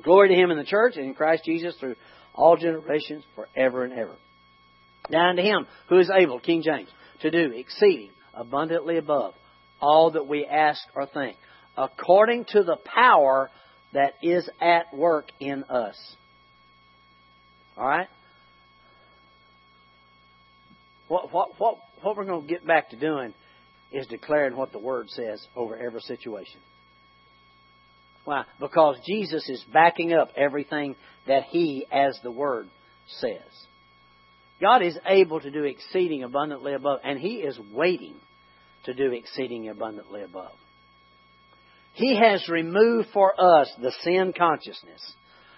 Glory 0.01 0.29
to 0.29 0.35
him 0.35 0.49
in 0.49 0.57
the 0.57 0.63
church 0.63 0.93
and 0.95 1.05
in 1.05 1.13
Christ 1.13 1.43
Jesus 1.45 1.75
through 1.77 1.95
all 2.33 2.55
generations 2.55 3.25
forever 3.35 3.83
and 3.83 3.93
ever. 3.93 4.15
Now 5.09 5.29
unto 5.29 5.41
him 5.41 5.67
who 5.89 5.99
is 5.99 6.09
able, 6.09 6.39
King 6.39 6.61
James, 6.63 6.89
to 7.21 7.31
do 7.31 7.51
exceeding 7.53 8.11
abundantly 8.33 8.97
above 8.97 9.33
all 9.81 10.11
that 10.11 10.27
we 10.27 10.45
ask 10.45 10.79
or 10.95 11.05
think, 11.07 11.35
according 11.75 12.45
to 12.45 12.63
the 12.63 12.77
power 12.95 13.49
that 13.93 14.13
is 14.21 14.49
at 14.61 14.95
work 14.95 15.31
in 15.39 15.63
us. 15.65 15.95
All 17.77 17.87
right? 17.87 18.07
What, 21.07 21.31
what, 21.31 21.49
what, 21.57 21.77
what 22.01 22.17
we're 22.17 22.25
going 22.25 22.41
to 22.41 22.47
get 22.47 22.65
back 22.65 22.89
to 22.89 22.95
doing 22.99 23.33
is 23.91 24.07
declaring 24.07 24.57
what 24.57 24.71
the 24.71 24.79
Word 24.79 25.09
says 25.09 25.45
over 25.55 25.77
every 25.77 26.01
situation. 26.01 26.59
Why? 28.25 28.43
Because 28.59 28.97
Jesus 29.05 29.47
is 29.47 29.63
backing 29.71 30.13
up 30.13 30.29
everything 30.35 30.95
that 31.27 31.43
He, 31.43 31.85
as 31.91 32.19
the 32.23 32.31
Word, 32.31 32.67
says. 33.19 33.39
God 34.59 34.81
is 34.81 34.97
able 35.05 35.39
to 35.39 35.51
do 35.51 35.63
exceeding 35.63 36.23
abundantly 36.23 36.73
above, 36.73 36.99
and 37.05 37.17
He 37.19 37.35
is 37.35 37.57
waiting 37.71 38.15
to 38.83 38.93
do 38.93 39.11
exceeding 39.11 39.69
abundantly 39.69 40.23
above. 40.23 40.51
He 41.97 42.15
has 42.15 42.47
removed 42.47 43.07
for 43.11 43.33
us 43.41 43.67
the 43.81 43.91
sin 44.03 44.31
consciousness. 44.37 45.01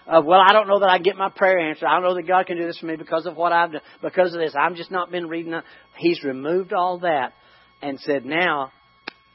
Of, 0.06 0.24
well, 0.24 0.40
I 0.40 0.54
don't 0.54 0.68
know 0.68 0.80
that 0.80 0.88
I 0.88 0.96
get 0.96 1.18
my 1.18 1.28
prayer 1.28 1.58
answered. 1.58 1.86
I 1.86 1.96
don't 1.96 2.02
know 2.02 2.14
that 2.14 2.26
God 2.26 2.46
can 2.46 2.56
do 2.56 2.66
this 2.66 2.78
for 2.78 2.86
me 2.86 2.96
because 2.96 3.26
of 3.26 3.36
what 3.36 3.52
I've 3.52 3.72
done, 3.72 3.82
because 4.00 4.32
of 4.32 4.40
this. 4.40 4.54
I've 4.58 4.74
just 4.74 4.90
not 4.90 5.10
been 5.10 5.28
reading. 5.28 5.52
He's 5.98 6.24
removed 6.24 6.72
all 6.72 7.00
that 7.00 7.34
and 7.82 8.00
said, 8.00 8.24
now 8.24 8.72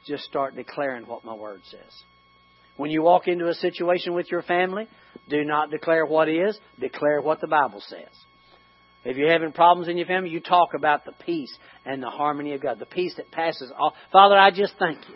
just 0.04 0.24
start 0.24 0.56
declaring 0.56 1.06
what 1.06 1.24
my 1.24 1.32
word 1.32 1.60
says. 1.70 2.02
When 2.76 2.90
you 2.90 3.02
walk 3.02 3.28
into 3.28 3.48
a 3.48 3.54
situation 3.54 4.12
with 4.12 4.28
your 4.28 4.42
family, 4.42 4.88
Do 5.28 5.44
not 5.44 5.70
declare 5.70 6.06
what 6.06 6.28
is, 6.28 6.58
declare 6.78 7.20
what 7.20 7.40
the 7.40 7.46
Bible 7.46 7.82
says. 7.88 8.08
If 9.04 9.16
you're 9.16 9.30
having 9.30 9.52
problems 9.52 9.88
in 9.88 9.96
your 9.96 10.06
family, 10.06 10.30
you 10.30 10.40
talk 10.40 10.70
about 10.76 11.04
the 11.04 11.12
peace 11.24 11.56
and 11.84 12.02
the 12.02 12.10
harmony 12.10 12.54
of 12.54 12.62
God, 12.62 12.78
the 12.78 12.86
peace 12.86 13.14
that 13.16 13.30
passes 13.30 13.72
all. 13.76 13.94
Father, 14.12 14.36
I 14.36 14.50
just 14.50 14.74
thank 14.78 14.98
you 15.08 15.14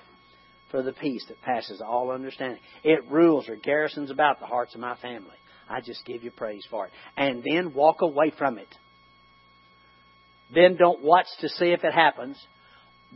for 0.70 0.82
the 0.82 0.92
peace 0.92 1.24
that 1.28 1.40
passes 1.42 1.80
all 1.80 2.10
understanding. 2.10 2.60
It 2.82 3.10
rules 3.10 3.48
or 3.48 3.56
garrisons 3.56 4.10
about 4.10 4.40
the 4.40 4.46
hearts 4.46 4.74
of 4.74 4.80
my 4.80 4.96
family. 4.96 5.36
I 5.68 5.80
just 5.80 6.04
give 6.04 6.24
you 6.24 6.30
praise 6.30 6.66
for 6.70 6.86
it. 6.86 6.92
And 7.16 7.44
then 7.44 7.74
walk 7.74 8.02
away 8.02 8.32
from 8.36 8.58
it. 8.58 8.68
Then 10.52 10.76
don't 10.76 11.02
watch 11.02 11.26
to 11.40 11.48
see 11.48 11.66
if 11.66 11.84
it 11.84 11.94
happens. 11.94 12.36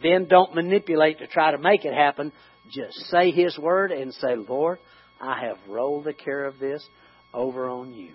Then 0.01 0.27
don't 0.29 0.55
manipulate 0.55 1.19
to 1.19 1.27
try 1.27 1.51
to 1.51 1.59
make 1.59 1.85
it 1.85 1.95
happen. 1.95 2.33
Just 2.71 2.97
say 3.11 3.31
His 3.31 3.59
word 3.59 3.91
and 3.91 4.13
say, 4.15 4.37
Lord, 4.37 4.79
I 5.21 5.47
have 5.47 5.59
rolled 5.69 6.05
the 6.05 6.13
care 6.13 6.45
of 6.45 6.59
this 6.59 6.85
over 7.33 7.69
on 7.69 7.93
you. 7.93 8.13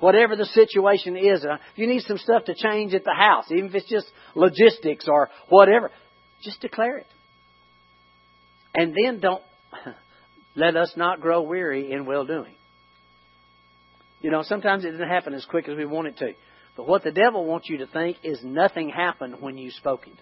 Whatever 0.00 0.34
the 0.34 0.46
situation 0.46 1.16
is, 1.16 1.44
uh, 1.44 1.54
if 1.72 1.78
you 1.78 1.86
need 1.86 2.02
some 2.02 2.18
stuff 2.18 2.44
to 2.46 2.54
change 2.54 2.92
at 2.92 3.04
the 3.04 3.14
house, 3.14 3.44
even 3.50 3.66
if 3.66 3.74
it's 3.74 3.88
just 3.88 4.10
logistics 4.34 5.06
or 5.06 5.30
whatever, 5.48 5.92
just 6.42 6.60
declare 6.60 6.98
it. 6.98 7.06
And 8.74 8.94
then 8.94 9.20
don't 9.20 9.42
let 10.56 10.76
us 10.76 10.92
not 10.96 11.20
grow 11.20 11.42
weary 11.42 11.92
in 11.92 12.06
well 12.06 12.24
doing. 12.24 12.54
You 14.20 14.30
know, 14.30 14.42
sometimes 14.42 14.84
it 14.84 14.92
doesn't 14.92 15.08
happen 15.08 15.34
as 15.34 15.44
quick 15.44 15.68
as 15.68 15.76
we 15.76 15.84
want 15.84 16.08
it 16.08 16.16
to. 16.18 16.32
But 16.76 16.88
what 16.88 17.02
the 17.02 17.10
devil 17.10 17.44
wants 17.44 17.68
you 17.68 17.78
to 17.78 17.86
think 17.86 18.18
is 18.22 18.40
nothing 18.42 18.88
happened 18.88 19.36
when 19.40 19.58
you 19.58 19.70
spoke 19.70 20.06
it. 20.06 20.16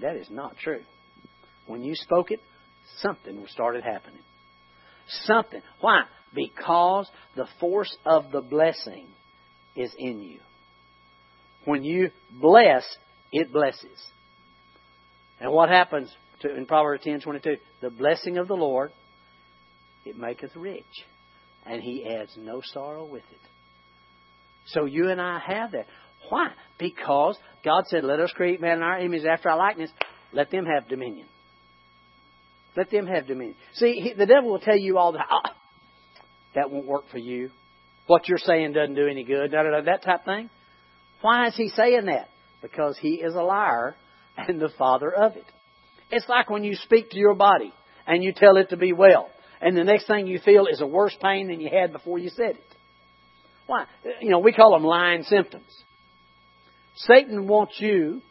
That 0.00 0.16
is 0.16 0.28
not 0.30 0.56
true. 0.56 0.80
When 1.66 1.82
you 1.82 1.94
spoke 1.94 2.30
it, 2.30 2.40
something 3.00 3.44
started 3.48 3.84
happening. 3.84 4.20
Something. 5.24 5.62
Why? 5.80 6.02
Because 6.34 7.08
the 7.36 7.46
force 7.60 7.94
of 8.04 8.32
the 8.32 8.40
blessing 8.40 9.06
is 9.76 9.94
in 9.96 10.20
you. 10.22 10.40
When 11.64 11.84
you 11.84 12.10
bless, 12.40 12.84
it 13.32 13.52
blesses. 13.52 14.02
And 15.40 15.52
what 15.52 15.68
happens 15.68 16.12
to, 16.42 16.54
in 16.54 16.66
Proverbs 16.66 17.04
ten 17.04 17.20
twenty 17.20 17.40
two? 17.40 17.56
The 17.80 17.90
blessing 17.90 18.38
of 18.38 18.48
the 18.48 18.54
Lord, 18.54 18.92
it 20.04 20.18
maketh 20.18 20.54
rich, 20.56 20.84
and 21.64 21.82
he 21.82 22.06
adds 22.06 22.32
no 22.38 22.60
sorrow 22.72 23.04
with 23.04 23.24
it. 23.30 23.38
So 24.66 24.84
you 24.84 25.10
and 25.10 25.20
I 25.20 25.38
have 25.38 25.72
that. 25.72 25.86
Why? 26.28 26.48
Because 26.78 27.36
God 27.64 27.84
said, 27.86 28.04
Let 28.04 28.20
us 28.20 28.32
create 28.34 28.60
man 28.60 28.78
in 28.78 28.82
our 28.82 28.98
image 28.98 29.24
after 29.24 29.50
our 29.50 29.58
likeness. 29.58 29.90
Let 30.32 30.50
them 30.50 30.66
have 30.66 30.88
dominion. 30.88 31.26
Let 32.76 32.90
them 32.90 33.06
have 33.06 33.26
dominion. 33.26 33.56
See, 33.74 34.00
he, 34.00 34.12
the 34.12 34.26
devil 34.26 34.50
will 34.50 34.58
tell 34.58 34.76
you 34.76 34.98
all 34.98 35.12
the 35.12 35.20
oh, 35.30 35.50
that 36.54 36.70
won't 36.70 36.86
work 36.86 37.04
for 37.10 37.18
you. 37.18 37.50
What 38.06 38.28
you're 38.28 38.38
saying 38.38 38.72
doesn't 38.72 38.94
do 38.94 39.06
any 39.06 39.24
good. 39.24 39.50
Da, 39.50 39.62
da, 39.62 39.70
da, 39.70 39.80
that 39.82 40.02
type 40.02 40.24
thing. 40.24 40.50
Why 41.22 41.48
is 41.48 41.56
he 41.56 41.70
saying 41.70 42.06
that? 42.06 42.28
Because 42.60 42.98
he 43.00 43.14
is 43.14 43.34
a 43.34 43.42
liar 43.42 43.94
and 44.36 44.60
the 44.60 44.70
father 44.78 45.10
of 45.10 45.36
it. 45.36 45.44
It's 46.10 46.28
like 46.28 46.50
when 46.50 46.64
you 46.64 46.76
speak 46.76 47.10
to 47.10 47.18
your 47.18 47.34
body 47.34 47.72
and 48.06 48.22
you 48.22 48.32
tell 48.32 48.56
it 48.56 48.70
to 48.70 48.76
be 48.76 48.92
well, 48.92 49.28
and 49.60 49.76
the 49.76 49.84
next 49.84 50.06
thing 50.06 50.26
you 50.26 50.38
feel 50.38 50.66
is 50.66 50.80
a 50.80 50.86
worse 50.86 51.16
pain 51.20 51.48
than 51.48 51.60
you 51.60 51.70
had 51.72 51.92
before 51.92 52.18
you 52.18 52.30
said 52.30 52.56
it. 52.56 52.76
Why? 53.66 53.86
You 54.20 54.30
know, 54.30 54.38
we 54.38 54.52
call 54.52 54.72
them 54.72 54.84
lying 54.84 55.24
symptoms. 55.24 55.64
Satan 56.96 57.48
wants 57.48 57.74
you 57.78 58.22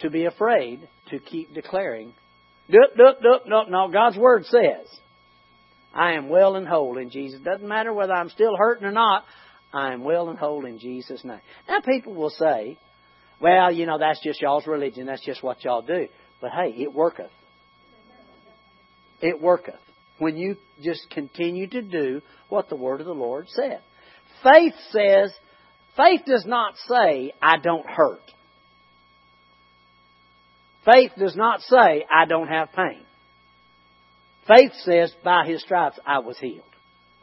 to 0.00 0.10
be 0.10 0.24
afraid 0.24 0.88
to 1.10 1.18
keep 1.18 1.52
declaring 1.52 2.14
Nope, 2.68 2.92
nope, 2.96 3.16
nope, 3.22 3.42
nope, 3.46 3.66
no. 3.68 3.88
God's 3.88 4.16
Word 4.16 4.46
says, 4.46 4.88
I 5.92 6.12
am 6.12 6.28
well 6.28 6.56
and 6.56 6.66
whole 6.66 6.98
in 6.98 7.10
Jesus. 7.10 7.40
Doesn't 7.40 7.66
matter 7.66 7.92
whether 7.92 8.14
I'm 8.14 8.30
still 8.30 8.56
hurting 8.56 8.86
or 8.86 8.92
not, 8.92 9.24
I 9.72 9.92
am 9.92 10.02
well 10.02 10.30
and 10.30 10.38
whole 10.38 10.64
in 10.64 10.78
Jesus' 10.78 11.22
name. 11.24 11.40
Now, 11.68 11.80
people 11.80 12.14
will 12.14 12.30
say, 12.30 12.78
well, 13.40 13.70
you 13.70 13.84
know, 13.86 13.98
that's 13.98 14.22
just 14.22 14.40
y'all's 14.40 14.66
religion. 14.66 15.06
That's 15.06 15.24
just 15.24 15.42
what 15.42 15.62
y'all 15.64 15.82
do. 15.82 16.08
But 16.44 16.52
hey, 16.52 16.74
it 16.76 16.92
worketh. 16.92 17.30
It 19.22 19.40
worketh. 19.40 19.80
When 20.18 20.36
you 20.36 20.56
just 20.82 21.08
continue 21.08 21.66
to 21.68 21.80
do 21.80 22.20
what 22.50 22.68
the 22.68 22.76
Word 22.76 23.00
of 23.00 23.06
the 23.06 23.14
Lord 23.14 23.46
said. 23.48 23.80
Faith 24.42 24.74
says, 24.90 25.32
faith 25.96 26.20
does 26.26 26.44
not 26.44 26.74
say, 26.86 27.32
I 27.40 27.56
don't 27.56 27.86
hurt. 27.86 28.20
Faith 30.84 31.12
does 31.18 31.34
not 31.34 31.62
say, 31.62 32.04
I 32.14 32.26
don't 32.28 32.48
have 32.48 32.68
pain. 32.76 33.06
Faith 34.46 34.72
says, 34.82 35.14
by 35.24 35.46
his 35.46 35.62
stripes 35.62 35.98
I 36.06 36.18
was 36.18 36.36
healed. 36.38 36.60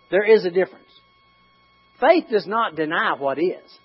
There 0.09 0.25
is 0.25 0.45
a 0.45 0.49
difference. 0.49 0.89
Faith 1.99 2.25
does 2.31 2.47
not 2.47 2.75
deny 2.75 3.13
what 3.19 3.37
is. 3.37 3.77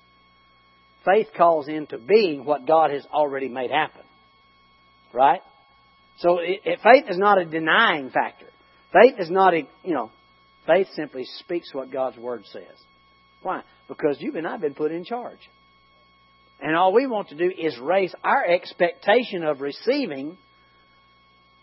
Faith 1.05 1.27
calls 1.37 1.69
into 1.69 1.99
being 1.99 2.47
what 2.47 2.67
God 2.67 2.91
has 2.91 3.05
already 3.13 3.51
made 3.51 3.71
happen. 3.71 4.06
Right? 5.17 5.41
So 6.19 6.41
it, 6.41 6.61
it, 6.67 6.81
faith 6.83 7.05
is 7.09 7.17
not 7.17 7.41
a 7.41 7.47
denying 7.47 8.11
factor. 8.11 8.49
Faith 8.93 9.15
is 9.19 9.31
not 9.31 9.55
a, 9.55 9.63
you 9.83 9.95
know, 9.95 10.11
faith 10.67 10.89
simply 10.95 11.25
speaks 11.39 11.73
what 11.73 11.91
God's 11.91 12.19
Word 12.19 12.45
says. 12.53 12.77
Why? 13.43 13.63
Because 13.89 14.19
you 14.21 14.37
and 14.37 14.47
I 14.47 14.53
have 14.53 14.61
been 14.61 14.75
put 14.75 14.93
in 14.93 15.05
charge. 15.05 15.39
And 16.61 16.77
all 16.77 16.93
we 16.93 17.07
want 17.07 17.31
to 17.31 17.35
do 17.35 17.51
is 17.51 17.79
raise 17.79 18.15
our 18.23 18.45
expectation 18.45 19.43
of 19.43 19.63
receiving 19.63 20.37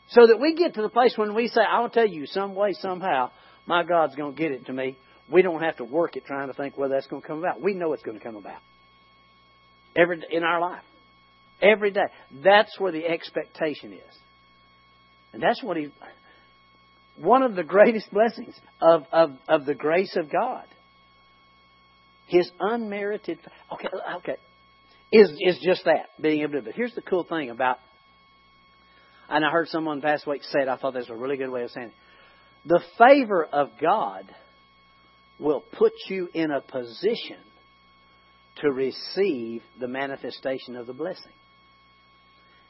so 0.10 0.26
that 0.26 0.40
we 0.40 0.56
get 0.56 0.74
to 0.74 0.82
the 0.82 0.90
place 0.90 1.14
when 1.16 1.36
we 1.36 1.48
say, 1.48 1.62
I'll 1.62 1.90
tell 1.90 2.08
you, 2.08 2.26
some 2.26 2.56
way, 2.56 2.74
somehow, 2.74 3.30
my 3.68 3.84
God's 3.84 4.16
going 4.16 4.36
to 4.36 4.42
get 4.42 4.52
it 4.52 4.66
to 4.66 4.74
me. 4.74 4.98
We 5.32 5.44
don't 5.44 5.62
have 5.62 5.78
to 5.78 5.84
work 5.84 6.16
it 6.16 6.26
trying 6.26 6.48
to 6.48 6.54
think 6.54 6.76
whether 6.76 6.96
that's 6.96 7.08
going 7.08 7.22
to 7.22 7.28
come 7.28 7.38
about. 7.38 7.62
We 7.62 7.76
know 7.76 7.94
it's 7.94 8.04
going 8.04 8.18
to 8.18 8.24
come 8.24 8.36
about. 8.36 8.62
Every 9.96 10.24
in 10.32 10.44
our 10.44 10.60
life. 10.60 10.84
Every 11.64 11.92
day. 11.92 12.08
That's 12.44 12.78
where 12.78 12.92
the 12.92 13.06
expectation 13.08 13.94
is. 13.94 14.18
And 15.32 15.42
that's 15.42 15.64
what 15.64 15.78
he 15.78 15.90
one 17.18 17.44
of 17.44 17.56
the 17.56 17.64
greatest 17.76 18.12
blessings 18.12 18.56
of, 18.82 19.04
of, 19.12 19.32
of 19.48 19.66
the 19.66 19.76
grace 19.76 20.16
of 20.16 20.32
God. 20.32 20.66
His 22.28 22.50
unmerited 22.60 23.40
okay 23.72 23.88
okay 24.18 24.38
is 25.12 25.30
is 25.40 25.60
just 25.64 25.86
that 25.86 26.08
being 26.20 26.42
able 26.42 26.54
to. 26.54 26.62
But 26.62 26.74
here's 26.74 26.96
the 26.96 27.02
cool 27.02 27.24
thing 27.24 27.50
about, 27.50 27.78
and 29.30 29.46
I 29.46 29.52
heard 29.52 29.68
someone 29.68 30.02
past 30.02 30.26
week 30.26 30.44
say 30.44 30.62
it. 30.62 30.68
I 30.68 30.78
thought 30.78 30.94
that 30.94 31.00
was 31.00 31.10
a 31.10 31.16
really 31.16 31.38
good 31.38 31.50
way 31.50 31.64
of 31.64 31.72
saying 31.72 31.88
it. 31.88 31.94
The 32.66 32.82
favor 32.98 33.46
of 33.46 33.70
God 33.80 34.24
will 35.40 35.64
put 35.78 35.92
you 36.10 36.30
in 36.34 36.50
a 36.50 36.62
position 36.62 37.38
to 38.58 38.72
receive 38.72 39.62
the 39.80 39.88
manifestation 39.88 40.76
of 40.76 40.88
the 40.88 40.94
blessing. 40.94 41.32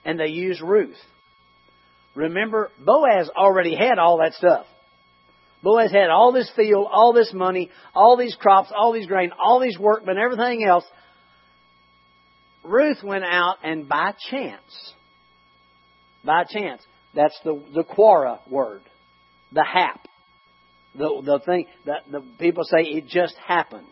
And 0.06 0.20
they 0.20 0.28
use 0.28 0.62
Ruth. 0.62 0.98
Remember, 2.16 2.70
Boaz 2.80 3.30
already 3.36 3.76
had 3.76 3.98
all 3.98 4.20
that 4.20 4.34
stuff. 4.34 4.66
Boaz 5.64 5.92
had 5.92 6.10
all 6.10 6.34
this 6.34 6.52
field, 6.56 6.88
all 6.92 7.14
this 7.14 7.34
money, 7.34 7.72
all 7.96 8.18
these 8.18 8.36
crops, 8.36 8.72
all 8.76 8.92
these 8.92 9.08
grain, 9.08 9.32
all 9.40 9.60
these 9.60 9.80
workmen, 9.80 10.18
everything 10.18 10.66
else. 10.66 10.84
Ruth 12.64 13.02
went 13.04 13.24
out 13.24 13.58
and 13.64 13.88
by 13.88 14.14
chance, 14.30 14.94
by 16.24 16.44
chance, 16.44 16.82
that's 17.16 17.38
the, 17.44 17.62
the 17.74 17.84
quora 17.84 18.40
word, 18.50 18.82
the 19.52 19.66
hap. 19.66 20.08
The, 20.96 21.22
the 21.26 21.40
thing 21.44 21.66
that 21.86 22.04
the 22.12 22.24
people 22.40 22.64
say 22.66 22.84
it 22.84 23.08
just 23.08 23.36
happened. 23.48 23.88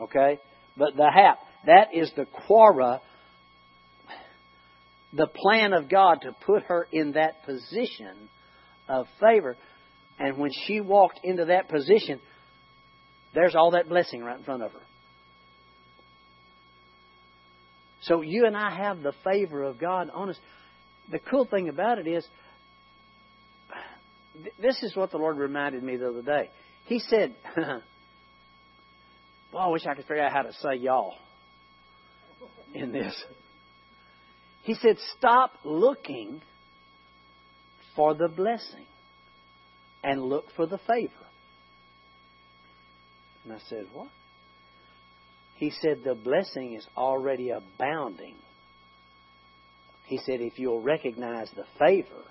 Okay? 0.00 0.38
But 0.76 0.96
the 0.96 1.10
hap, 1.12 1.38
that 1.66 1.88
is 1.92 2.10
the 2.16 2.26
quora, 2.48 3.00
the 5.12 5.26
plan 5.26 5.72
of 5.72 5.88
God 5.88 6.22
to 6.22 6.32
put 6.44 6.64
her 6.64 6.86
in 6.92 7.12
that 7.12 7.44
position 7.44 8.28
of 8.88 9.06
favor. 9.20 9.56
And 10.18 10.38
when 10.38 10.50
she 10.66 10.80
walked 10.80 11.20
into 11.22 11.46
that 11.46 11.68
position, 11.68 12.20
there's 13.34 13.54
all 13.54 13.70
that 13.72 13.88
blessing 13.88 14.22
right 14.22 14.38
in 14.38 14.44
front 14.44 14.62
of 14.62 14.72
her. 14.72 14.80
So 18.02 18.22
you 18.22 18.46
and 18.46 18.56
I 18.56 18.74
have 18.74 19.02
the 19.02 19.12
favor 19.24 19.62
of 19.62 19.78
God 19.78 20.10
on 20.12 20.30
us. 20.30 20.38
The 21.10 21.18
cool 21.18 21.46
thing 21.46 21.68
about 21.68 21.98
it 21.98 22.06
is, 22.06 22.26
this 24.60 24.82
is 24.82 24.94
what 24.94 25.10
the 25.10 25.18
Lord 25.18 25.36
reminded 25.36 25.82
me 25.82 25.96
the 25.96 26.10
other 26.10 26.22
day. 26.22 26.50
He 26.86 27.00
said, 27.00 27.34
Well, 29.52 29.62
I 29.62 29.68
wish 29.68 29.86
I 29.86 29.94
could 29.94 30.04
figure 30.04 30.22
out 30.22 30.32
how 30.32 30.42
to 30.42 30.52
say 30.52 30.76
y'all 30.76 31.14
in 32.74 32.92
this. 32.92 33.14
He 34.68 34.74
said, 34.74 34.98
Stop 35.16 35.52
looking 35.64 36.42
for 37.96 38.12
the 38.12 38.28
blessing 38.28 38.84
and 40.04 40.20
look 40.20 40.44
for 40.56 40.66
the 40.66 40.76
favor. 40.76 41.24
And 43.44 43.54
I 43.54 43.60
said, 43.70 43.86
What? 43.94 44.08
He 45.56 45.72
said, 45.80 46.02
The 46.04 46.14
blessing 46.14 46.74
is 46.74 46.86
already 46.98 47.48
abounding. 47.48 48.34
He 50.04 50.18
said, 50.18 50.42
If 50.42 50.58
you'll 50.58 50.82
recognize 50.82 51.48
the 51.56 51.64
favor, 51.78 52.24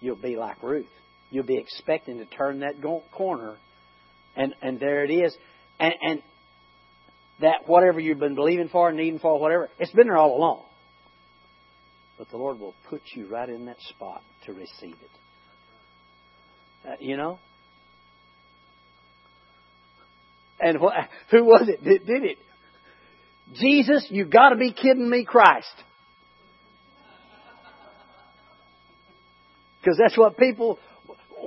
you'll 0.00 0.16
be 0.16 0.36
like 0.36 0.62
Ruth. 0.62 0.86
you'll 1.30 1.44
be 1.44 1.58
expecting 1.58 2.20
to 2.20 2.24
turn 2.24 2.60
that 2.60 2.80
corner, 3.12 3.58
and 4.34 4.54
and 4.62 4.80
there 4.80 5.04
it 5.04 5.10
is, 5.10 5.36
and 5.78 5.92
and 6.00 6.22
that 7.42 7.66
whatever 7.68 8.00
you've 8.00 8.18
been 8.18 8.34
believing 8.34 8.70
for, 8.70 8.90
needing 8.92 9.18
for, 9.18 9.38
whatever, 9.38 9.68
it's 9.78 9.92
been 9.92 10.06
there 10.06 10.16
all 10.16 10.38
along. 10.38 10.64
But 12.20 12.28
the 12.28 12.36
Lord 12.36 12.60
will 12.60 12.74
put 12.90 13.00
you 13.14 13.28
right 13.28 13.48
in 13.48 13.64
that 13.64 13.80
spot 13.80 14.20
to 14.44 14.52
receive 14.52 14.94
it. 14.94 15.10
Uh, 16.86 16.96
you 17.00 17.16
know? 17.16 17.38
And 20.60 20.76
wh- 20.76 21.08
who 21.30 21.44
was 21.44 21.66
it 21.66 21.82
that 21.82 22.06
did 22.06 22.24
it? 22.24 22.36
Jesus, 23.54 24.06
you 24.10 24.26
got 24.26 24.50
to 24.50 24.56
be 24.56 24.70
kidding 24.70 25.08
me, 25.08 25.24
Christ. 25.24 25.72
Because 29.80 29.96
that's 29.98 30.18
what 30.18 30.36
people, 30.36 30.78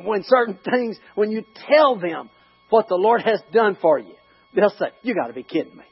when 0.03 0.23
certain 0.23 0.57
things, 0.67 0.97
when 1.13 1.29
you 1.29 1.43
tell 1.69 1.99
them 1.99 2.31
what 2.71 2.88
the 2.88 2.95
Lord 2.95 3.21
has 3.21 3.43
done 3.53 3.77
for 3.79 3.99
you, 3.99 4.15
they'll 4.55 4.71
say, 4.71 4.88
You 5.03 5.13
got 5.13 5.27
to 5.27 5.33
be 5.33 5.43
kidding 5.43 5.77
me. 5.77 5.86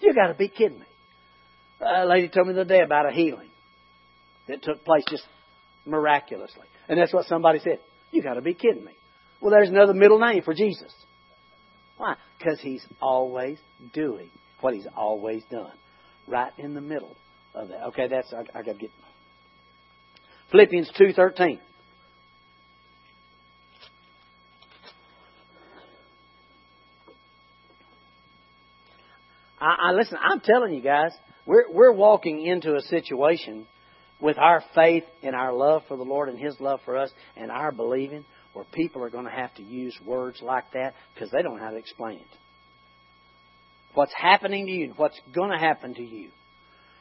You 0.00 0.12
got 0.12 0.26
to 0.26 0.34
be 0.34 0.48
kidding 0.48 0.80
me. 0.80 0.86
A 1.80 2.04
lady 2.04 2.28
told 2.28 2.48
me 2.48 2.54
the 2.54 2.62
other 2.62 2.68
day 2.68 2.82
about 2.82 3.08
a 3.08 3.12
healing 3.12 3.50
that 4.48 4.62
took 4.62 4.84
place 4.84 5.04
just 5.08 5.24
miraculously. 5.84 6.66
And 6.88 6.98
that's 6.98 7.12
what 7.12 7.26
somebody 7.26 7.58
said. 7.60 7.78
You 8.10 8.22
got 8.22 8.34
to 8.34 8.42
be 8.42 8.54
kidding 8.54 8.84
me. 8.84 8.92
Well, 9.40 9.50
there's 9.50 9.68
another 9.68 9.94
middle 9.94 10.18
name 10.18 10.42
for 10.42 10.54
Jesus. 10.54 10.92
Why? 11.96 12.16
Because 12.38 12.60
he's 12.60 12.84
always 13.00 13.58
doing 13.92 14.30
what 14.60 14.74
he's 14.74 14.86
always 14.96 15.42
done, 15.50 15.72
right 16.28 16.52
in 16.58 16.74
the 16.74 16.80
middle 16.80 17.16
of 17.54 17.68
that. 17.68 17.86
Okay, 17.88 18.08
that's 18.08 18.32
I, 18.32 18.40
I 18.58 18.62
got 18.62 18.72
to 18.72 18.78
get 18.78 18.90
Philippians 20.50 20.90
two 20.96 21.12
thirteen. 21.12 21.60
I, 29.60 29.76
I 29.88 29.92
listen. 29.92 30.18
I'm 30.20 30.40
telling 30.40 30.74
you 30.74 30.82
guys, 30.82 31.12
we're 31.46 31.70
we're 31.72 31.92
walking 31.92 32.44
into 32.44 32.74
a 32.74 32.80
situation 32.82 33.66
with 34.22 34.38
our 34.38 34.62
faith 34.74 35.02
and 35.22 35.34
our 35.34 35.52
love 35.52 35.82
for 35.88 35.96
the 35.96 36.04
Lord 36.04 36.28
and 36.28 36.38
His 36.38 36.58
love 36.60 36.80
for 36.84 36.96
us 36.96 37.10
and 37.36 37.50
our 37.50 37.72
believing, 37.72 38.24
where 38.52 38.64
people 38.72 39.02
are 39.02 39.10
going 39.10 39.24
to 39.24 39.30
have 39.30 39.52
to 39.56 39.62
use 39.62 39.94
words 40.06 40.38
like 40.40 40.64
that 40.74 40.94
because 41.12 41.30
they 41.30 41.42
don't 41.42 41.56
know 41.56 41.64
how 41.64 41.72
to 41.72 41.76
explain 41.76 42.18
it. 42.18 42.26
What's 43.94 44.12
happening 44.14 44.66
to 44.66 44.72
you, 44.72 44.94
what's 44.96 45.18
going 45.34 45.50
to 45.50 45.58
happen 45.58 45.94
to 45.94 46.02
you, 46.02 46.30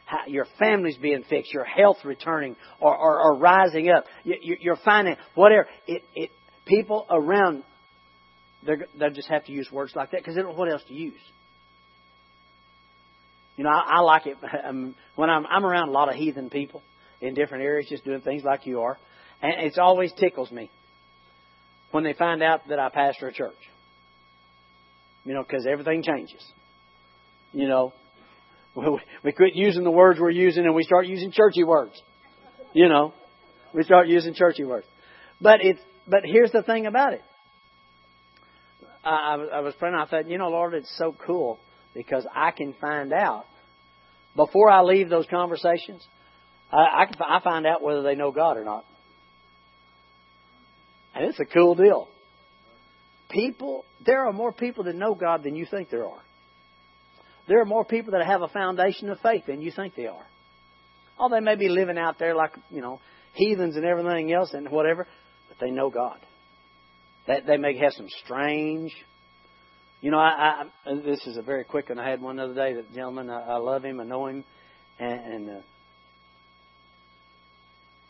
how 0.06 0.26
your 0.28 0.48
family's 0.60 0.98
being 0.98 1.24
fixed, 1.30 1.54
your 1.54 1.64
health 1.64 1.98
returning 2.04 2.56
or, 2.82 2.98
or, 2.98 3.22
or 3.22 3.38
rising 3.38 3.90
up, 3.90 4.06
your, 4.24 4.58
your 4.60 4.76
finance, 4.84 5.20
whatever. 5.36 5.68
It, 5.88 6.04
it, 6.16 6.32
people 6.66 7.06
around, 7.10 7.64
they'll 8.66 9.12
just 9.14 9.30
have 9.30 9.46
to 9.46 9.52
use 9.52 9.70
words 9.72 9.94
like 9.96 10.12
that 10.12 10.22
because 10.22 10.36
they 10.36 10.42
don't 10.42 10.54
know 10.54 10.58
what 10.58 10.72
else 10.72 10.84
to 10.88 10.94
use. 10.94 11.14
You 13.58 13.66
know, 13.66 13.70
I, 13.70 13.98
I 13.98 14.00
like 14.00 14.26
it 14.26 14.38
um, 14.66 14.96
when 15.16 15.30
I'm, 15.30 15.46
I'm 15.46 15.66
around 15.66 15.90
a 15.90 15.92
lot 15.92 16.10
of 16.10 16.16
heathen 16.16 16.50
people 16.50 16.82
in 17.22 17.34
different 17.34 17.64
areas, 17.64 17.88
just 17.90 18.04
doing 18.04 18.22
things 18.22 18.44
like 18.44 18.66
you 18.66 18.82
are, 18.82 18.98
and 19.42 19.54
it 19.62 19.78
always 19.78 20.12
tickles 20.14 20.52
me 20.52 20.70
when 21.92 22.04
they 22.04 22.14
find 22.14 22.42
out 22.42 22.68
that 22.70 22.80
I 22.80 22.90
pastor 22.90 23.28
a 23.28 23.34
church. 23.34 23.54
You 25.24 25.34
know, 25.34 25.44
because 25.44 25.68
everything 25.70 26.04
changes. 26.04 26.44
You 27.54 27.68
know, 27.68 27.94
we 29.24 29.32
quit 29.32 29.56
using 29.56 29.84
the 29.84 29.92
words 29.92 30.20
we're 30.20 30.30
using 30.30 30.66
and 30.66 30.74
we 30.74 30.84
start 30.84 31.06
using 31.08 31.32
churchy 31.32 31.64
words. 31.64 32.02
You 32.74 32.88
know, 32.88 33.14
we 33.74 33.84
start 33.84 34.08
using 34.08 34.34
churchy 34.34 34.64
words. 34.64 34.88
But 35.40 35.60
it's 35.62 35.80
but 36.08 36.22
here's 36.24 36.52
the 36.52 36.64
thing 36.64 36.88
about 36.88 37.14
it. 37.14 37.22
I, 39.04 39.36
I 39.54 39.60
was 39.62 39.74
praying. 39.80 39.96
I 39.96 40.06
thought, 40.06 40.28
you 40.28 40.38
know, 40.38 40.50
Lord, 40.50 40.74
it's 40.74 40.94
so 40.98 41.16
cool 41.26 41.60
because 41.94 42.26
I 42.34 42.52
can 42.52 42.74
find 42.80 43.12
out 43.14 43.46
before 44.36 44.70
I 44.70 44.82
leave 44.82 45.10
those 45.10 45.26
conversations. 45.28 46.06
I, 46.72 47.04
I 47.04 47.06
can 47.06 47.16
I 47.22 47.40
find 47.44 47.66
out 47.66 47.82
whether 47.82 48.02
they 48.02 48.16
know 48.16 48.32
God 48.32 48.58
or 48.58 48.64
not, 48.64 48.86
and 51.14 51.26
it's 51.26 51.40
a 51.40 51.46
cool 51.46 51.76
deal. 51.76 52.08
People, 53.30 53.86
there 54.06 54.28
are 54.28 54.34
more 54.34 54.52
people 54.52 54.84
that 54.86 54.96
know 54.96 55.16
God 55.16 55.44
than 55.44 55.56
you 55.56 55.66
think 55.66 55.90
there 55.90 56.06
are. 56.06 56.22
There 57.48 57.62
are 57.62 57.66
more 57.66 57.86
people 57.86 58.12
that 58.14 58.26
have 58.26 58.42
a 58.42 58.48
foundation 58.48 59.10
of 59.10 59.20
faith 59.20 59.46
than 59.48 59.62
you 59.62 59.72
think 59.72 59.96
they 59.96 60.08
are. 60.08 60.26
Oh, 61.20 61.30
they 61.30 61.40
may 61.40 61.56
be 61.56 61.70
living 61.70 61.98
out 61.98 62.20
there 62.20 62.36
like, 62.36 62.52
you 62.70 62.82
know, 62.82 63.00
heathens 63.34 63.76
and 63.76 63.86
everything 63.86 64.34
else 64.34 64.54
and 64.54 64.70
whatever, 64.70 65.08
but 65.48 65.58
they 65.60 65.72
know 65.72 65.90
God. 65.90 66.18
That 67.28 67.46
they 67.46 67.58
may 67.58 67.78
have 67.78 67.94
some 67.94 68.08
strange. 68.24 68.92
You 70.02 70.12
know, 70.12 70.18
I, 70.20 70.64
I 70.86 70.94
this 70.96 71.26
is 71.28 71.38
a 71.38 71.42
very 71.42 71.64
quick 71.64 71.90
one. 71.90 72.00
I 72.00 72.10
had 72.10 72.22
one 72.22 72.38
the 72.38 72.44
other 72.44 72.56
day. 72.56 72.74
That 72.74 72.94
gentleman, 72.94 73.30
I, 73.30 73.42
I 73.42 73.58
love 73.58 73.84
him, 73.86 74.00
I 74.00 74.04
know 74.04 74.28
him, 74.28 74.44
and, 75.00 75.20
and 75.20 75.50
uh, 75.50 75.62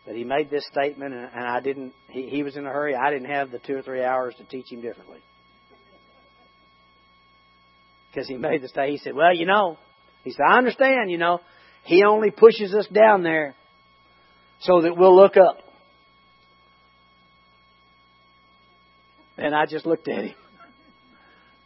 but 0.05 0.15
he 0.15 0.23
made 0.23 0.49
this 0.49 0.65
statement, 0.71 1.13
and, 1.13 1.29
I 1.33 1.59
didn't. 1.59 1.93
He, 2.09 2.27
he 2.27 2.43
was 2.43 2.55
in 2.55 2.65
a 2.65 2.69
hurry. 2.69 2.95
I 2.95 3.11
didn't 3.11 3.29
have 3.29 3.51
the 3.51 3.59
two 3.59 3.75
or 3.75 3.81
three 3.81 4.03
hours 4.03 4.33
to 4.37 4.43
teach 4.45 4.71
him 4.71 4.81
differently 4.81 5.19
because 8.09 8.27
he 8.27 8.35
made 8.35 8.61
the 8.61 8.67
statement. 8.67 8.91
He 8.91 8.97
said, 8.97 9.13
"Well, 9.13 9.33
you 9.33 9.45
know," 9.45 9.77
he 10.23 10.31
said, 10.31 10.43
"I 10.47 10.57
understand. 10.57 11.11
You 11.11 11.17
know, 11.17 11.39
he 11.83 12.03
only 12.03 12.31
pushes 12.31 12.73
us 12.73 12.87
down 12.87 13.23
there 13.23 13.55
so 14.61 14.81
that 14.81 14.97
we'll 14.97 15.15
look 15.15 15.37
up." 15.37 15.59
And 19.37 19.55
I 19.55 19.65
just 19.65 19.85
looked 19.85 20.07
at 20.07 20.25
him. 20.25 20.35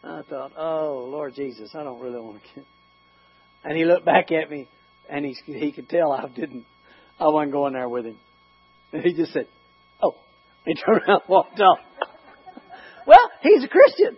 I 0.04 0.21
thought, 0.30 0.52
"Oh, 0.58 1.08
Lord 1.10 1.36
Jesus, 1.36 1.74
I 1.74 1.84
don't 1.84 2.02
really 2.02 2.19
want 2.19 2.41
to." 2.41 2.56
Get... 2.56 2.65
And 3.63 3.78
he 3.78 3.86
looked 3.86 4.06
back 4.06 4.32
at 4.32 4.52
me, 4.52 4.67
and 5.10 5.26
he 5.26 5.36
he 5.45 5.71
could 5.71 5.88
tell 5.88 6.12
I 6.12 6.28
didn't. 6.28 6.65
I 7.19 7.28
wasn't 7.30 7.54
going 7.54 7.73
there 7.73 7.89
with 7.89 8.06
him. 8.06 8.17
And 8.91 9.01
he 9.04 9.13
just 9.13 9.34
said, 9.34 9.47
"Oh," 10.01 10.15
he 10.65 10.75
turned 10.75 11.01
around 11.08 11.21
and 11.21 11.30
walked 11.30 11.60
off. 11.60 11.80
well, 13.08 13.32
he's 13.41 13.63
a 13.63 13.67
Christian. 13.67 14.17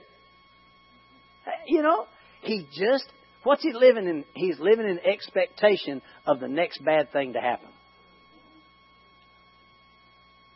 You 1.65 1.81
know, 1.81 2.05
he 2.41 2.65
just, 2.73 3.05
what's 3.43 3.63
he 3.63 3.71
living 3.73 4.07
in? 4.07 4.25
He's 4.33 4.59
living 4.59 4.87
in 4.87 4.99
expectation 4.99 6.01
of 6.25 6.39
the 6.39 6.47
next 6.47 6.83
bad 6.83 7.11
thing 7.11 7.33
to 7.33 7.41
happen. 7.41 7.69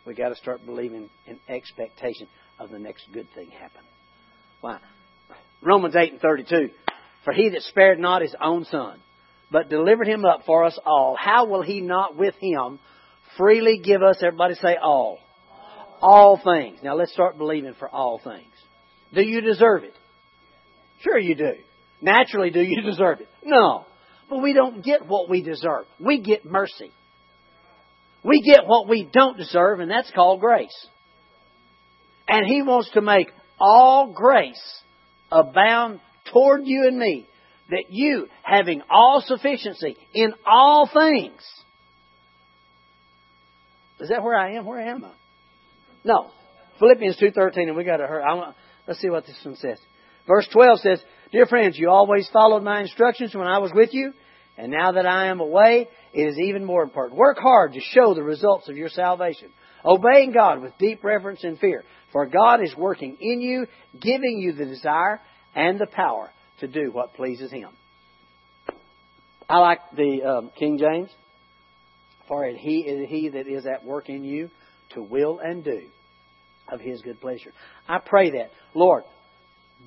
We 0.06 0.16
got 0.16 0.30
to 0.30 0.36
start 0.36 0.66
believing 0.66 1.10
in 1.28 1.40
expectation 1.48 2.28
of 2.60 2.70
the 2.72 2.80
next 2.80 3.06
good 3.14 3.28
thing 3.36 3.50
happen. 3.52 3.82
Why? 4.62 4.80
Romans 5.62 5.96
8 5.96 6.14
and 6.14 6.22
32. 6.22 6.70
For 7.24 7.34
he 7.34 7.50
that 7.50 7.62
spared 7.62 8.00
not 8.00 8.22
his 8.22 8.36
own 8.42 8.66
son, 8.66 9.00
but 9.52 9.70
delivered 9.70 10.08
him 10.08 10.26
up 10.26 10.42
for 10.46 10.64
us 10.64 10.78
all, 10.86 11.16
how 11.20 11.46
will 11.46 11.62
he 11.62 11.82
not 11.82 12.16
with 12.16 12.36
him 12.40 12.80
freely 13.38 13.82
give 13.84 14.02
us, 14.02 14.18
everybody 14.24 14.56
say 14.56 14.78
all, 14.82 15.20
all 16.02 16.40
things. 16.44 16.80
Now 16.84 16.96
let's 16.96 17.14
start 17.14 17.38
believing 17.38 17.76
for 17.78 17.90
all 17.90 18.20
things. 18.24 18.52
Do 19.14 19.22
you 19.22 19.42
deserve 19.42 19.84
it? 19.84 19.94
Sure 21.02 21.20
you 21.20 21.36
do. 21.36 21.54
Naturally, 22.02 22.50
do 22.50 22.62
you 22.62 22.82
deserve 22.86 23.22
it? 23.22 23.28
No. 23.44 23.86
But 24.30 24.42
we 24.42 24.54
don't 24.54 24.84
get 24.84 25.06
what 25.06 25.30
we 25.30 25.44
deserve. 25.44 25.86
We 26.00 26.22
get 26.22 26.46
mercy. 26.46 26.92
We 28.24 28.42
get 28.42 28.66
what 28.66 28.88
we 28.88 29.10
don't 29.12 29.38
deserve, 29.38 29.80
and 29.80 29.90
that's 29.90 30.12
called 30.12 30.40
grace. 30.40 30.88
And 32.28 32.46
He 32.46 32.62
wants 32.62 32.90
to 32.92 33.02
make 33.02 33.28
all 33.60 34.14
grace 34.14 34.62
abound 35.32 36.00
toward 36.32 36.62
you 36.66 36.88
and 36.88 36.98
me, 36.98 37.28
that 37.72 37.86
you, 37.90 38.28
having 38.44 38.82
all 38.90 39.24
sufficiency 39.26 39.98
in 40.14 40.34
all 40.46 40.90
things, 40.94 41.42
is 44.00 44.10
that 44.10 44.24
where 44.24 44.36
I 44.36 44.56
am? 44.56 44.66
Where 44.66 44.82
am 44.82 45.06
I? 45.06 45.12
No. 46.04 46.32
Philippians 46.80 47.18
2.13, 47.18 47.68
and 47.68 47.76
we 47.76 47.84
got 47.84 47.98
to 47.98 48.08
hurry. 48.08 48.24
I 48.24 48.34
want, 48.34 48.56
let's 48.88 49.00
see 49.00 49.10
what 49.10 49.26
this 49.26 49.38
one 49.44 49.56
says. 49.56 49.80
Verse 50.28 50.48
12 50.52 50.80
says, 50.80 51.02
Dear 51.32 51.46
friends, 51.46 51.78
you 51.78 51.90
always 51.90 52.28
followed 52.34 52.64
my 52.64 52.82
instructions 52.82 53.34
when 53.34 53.48
I 53.48 53.60
was 53.60 53.72
with 53.74 53.94
you, 53.94 54.14
and 54.58 54.72
now 54.72 54.94
that 54.94 55.06
I 55.06 55.28
am 55.28 55.40
away, 55.40 55.88
it 56.14 56.22
is 56.22 56.38
even 56.40 56.66
more 56.66 56.84
important. 56.84 57.18
Work 57.18 57.38
hard 57.40 57.74
to 57.74 57.80
show 57.80 58.14
the 58.14 58.24
results 58.24 58.68
of 58.68 58.76
your 58.76 58.90
salvation, 58.90 59.50
obeying 59.86 60.34
God 60.34 60.62
with 60.62 60.78
deep 60.78 61.04
reverence 61.04 61.44
and 61.44 61.58
fear, 61.60 61.84
for 62.12 62.26
God 62.26 62.62
is 62.64 62.76
working 62.76 63.18
in 63.22 63.40
you, 63.40 63.68
giving 64.00 64.40
you 64.40 64.54
the 64.54 64.66
desire 64.66 65.22
and 65.56 65.80
the 65.80 65.88
power 65.88 66.32
to 66.62 66.68
do 66.68 66.92
what 66.92 67.14
pleases 67.14 67.52
Him. 67.52 67.70
I 69.50 69.58
like 69.58 69.80
the 69.96 70.24
um, 70.24 70.52
King 70.58 70.80
James. 70.80 71.10
For 72.28 72.46
it 72.46 72.56
he 72.56 72.80
is 72.80 73.10
he 73.10 73.28
that 73.28 73.46
is 73.46 73.66
at 73.66 73.84
work 73.84 74.08
in 74.08 74.24
you 74.24 74.50
to 74.94 75.02
will 75.02 75.40
and 75.40 75.66
do 75.66 75.82
of 76.72 76.80
his 76.80 77.02
good 77.02 77.20
pleasure. 77.20 77.52
I 77.90 78.00
pray 78.00 78.32
that, 78.32 78.52
Lord, 78.74 79.04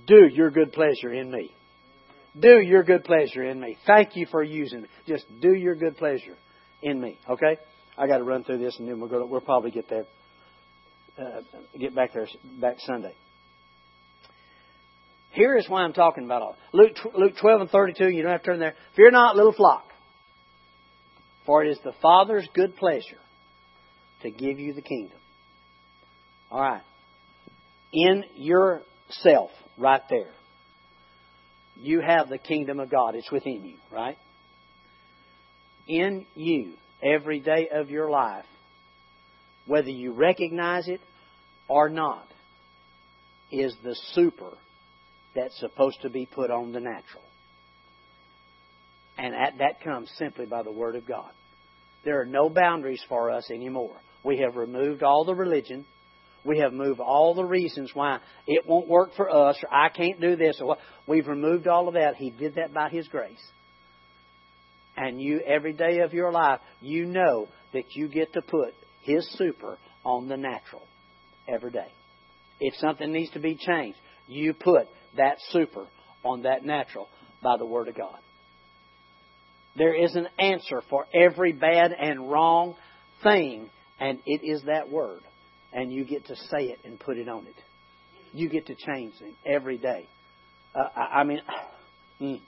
do 0.07 0.27
your 0.31 0.51
good 0.51 0.73
pleasure 0.75 1.11
in 1.11 1.31
me. 1.31 1.55
Do 2.39 2.61
your 2.61 2.83
good 2.83 3.05
pleasure 3.05 3.43
in 3.45 3.59
me. 3.59 3.79
Thank 3.87 4.17
you 4.17 4.27
for 4.31 4.43
using 4.43 4.83
me. 4.83 4.89
Just 5.07 5.25
do 5.41 5.55
your 5.55 5.75
good 5.75 5.97
pleasure 5.97 6.37
in 6.83 7.01
me. 7.01 7.19
Okay? 7.31 7.57
I 7.97 8.07
got 8.07 8.19
to 8.19 8.25
run 8.25 8.45
through 8.45 8.59
this 8.59 8.77
and 8.79 8.87
then 8.87 9.01
we're 9.01 9.09
going 9.09 9.23
to, 9.23 9.27
we'll 9.27 9.41
probably 9.41 9.71
get 9.71 9.89
there. 9.89 10.05
uh, 11.19 11.41
get 11.79 11.95
back 11.95 12.13
there 12.13 12.27
back 12.61 12.77
Sunday. 12.81 13.15
Here 15.35 15.57
is 15.57 15.69
why 15.69 15.83
I'm 15.83 15.93
talking 15.93 16.25
about 16.25 16.43
all. 16.43 16.57
Luke, 16.73 16.97
Luke 17.13 17.33
12 17.41 17.63
and 17.63 17.71
32, 17.71 18.09
you 18.09 18.23
don't 18.23 18.31
have 18.31 18.43
to 18.43 18.47
turn 18.47 18.61
there. 18.61 18.75
Fear 18.95 19.11
not, 19.11 19.35
little 19.35 19.53
flock, 19.53 19.85
for 21.45 21.65
it 21.65 21.71
is 21.71 21.79
the 21.83 21.93
Father's 22.01 22.49
good 22.55 22.77
pleasure 22.77 23.19
to 24.23 24.31
give 24.31 24.61
you 24.61 24.75
the 24.75 24.81
kingdom. 24.81 25.19
All 26.53 26.61
right. 26.61 26.83
In 27.93 28.25
yourself, 28.37 29.51
right 29.77 30.03
there, 30.09 30.31
you 31.77 32.01
have 32.01 32.29
the 32.29 32.39
kingdom 32.39 32.79
of 32.79 32.89
God. 32.89 33.17
It's 33.17 33.31
within 33.33 33.65
you, 33.65 33.77
right? 33.93 34.17
In 35.89 36.27
you, 36.37 36.75
every 37.03 37.41
day 37.41 37.69
of 37.73 37.91
your 37.91 38.09
life, 38.09 38.45
whether 39.67 39.91
you 39.91 40.13
recognize 40.13 40.87
it 40.87 41.01
or 41.67 41.89
not, 41.89 42.27
is 43.51 43.75
the 43.83 43.97
super 44.13 44.51
that's 45.35 45.59
supposed 45.59 46.01
to 46.03 46.11
be 46.11 46.27
put 46.27 46.51
on 46.51 46.73
the 46.73 46.81
natural. 46.81 47.23
And 49.17 49.35
that, 49.35 49.59
that 49.59 49.83
comes 49.83 50.11
simply 50.19 50.47
by 50.47 50.63
the 50.63 50.73
Word 50.73 50.97
of 50.97 51.07
God. 51.07 51.31
There 52.05 52.21
are 52.21 52.27
no 52.27 52.49
boundaries 52.49 53.03
for 53.09 53.31
us 53.31 53.51
anymore. 53.51 53.97
We 54.25 54.39
have 54.41 54.57
removed 54.57 55.03
all 55.03 55.25
the 55.25 55.35
religion. 55.35 55.87
We 56.45 56.59
have 56.59 56.73
moved 56.73 57.01
all 57.01 57.35
the 57.35 57.45
reasons 57.45 57.91
why 57.95 58.19
it 58.47 58.67
won't 58.67 58.89
work 58.89 59.11
for 59.17 59.31
us 59.31 59.57
or 59.63 59.73
I 59.73 59.89
can't 59.89 60.21
do 60.21 60.37
this 60.37 60.59
or 60.61 60.67
what. 60.67 60.79
We've 61.07 61.27
removed 61.27 61.67
all 61.67 61.89
of 61.89 61.95
that. 61.95 62.17
He 62.17 62.31
did 62.31 62.57
that 62.57 62.75
by 62.75 62.91
His 62.91 63.09
grace. 63.09 63.43
And 64.97 65.21
you, 65.21 65.41
every 65.41 65.73
day 65.73 66.01
of 66.01 66.13
your 66.13 66.31
life, 66.31 66.61
you 66.81 67.07
know 67.07 67.49
that 67.73 67.95
you 67.95 68.09
get 68.09 68.33
to 68.35 68.43
put 68.43 68.75
His 69.03 69.27
super 69.37 69.79
on 70.05 70.29
the 70.29 70.37
natural 70.37 70.83
every 71.49 71.71
day. 71.71 71.89
If 72.61 72.75
something 72.77 73.11
needs 73.11 73.33
to 73.33 73.41
be 73.41 73.57
changed, 73.57 73.99
you 74.27 74.55
put 74.55 74.87
that 75.17 75.39
super 75.51 75.87
on 76.25 76.43
that 76.43 76.65
natural 76.65 77.09
by 77.43 77.57
the 77.59 77.67
Word 77.67 77.89
of 77.89 77.97
God. 77.97 78.19
There 79.77 79.95
is 79.95 80.15
an 80.15 80.29
answer 80.39 80.83
for 80.89 81.07
every 81.13 81.53
bad 81.53 81.93
and 81.93 82.31
wrong 82.31 82.77
thing, 83.23 83.69
and 83.99 84.21
it 84.25 84.45
is 84.45 84.63
that 84.65 84.89
Word. 84.91 85.21
And 85.73 85.93
you 85.93 86.05
get 86.05 86.27
to 86.27 86.37
say 86.37 86.67
it 86.67 86.79
and 86.85 86.99
put 87.01 87.19
it 87.19 87.29
on 87.29 87.47
it. 87.47 87.55
You 88.33 88.49
get 88.49 88.67
to 88.67 88.75
change 88.75 89.15
it 89.21 89.35
every 89.45 89.77
day. 89.77 90.07
Uh, 90.75 90.89
I, 90.97 91.21
I, 91.21 91.25
mean, 91.25 91.41
mm. 92.21 92.41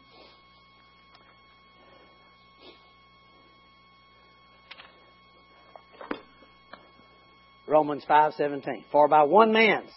Romans 7.67 8.05
5:17 8.09 8.85
For 8.93 9.09
by 9.09 9.25
one 9.25 9.53
man's 9.53 9.91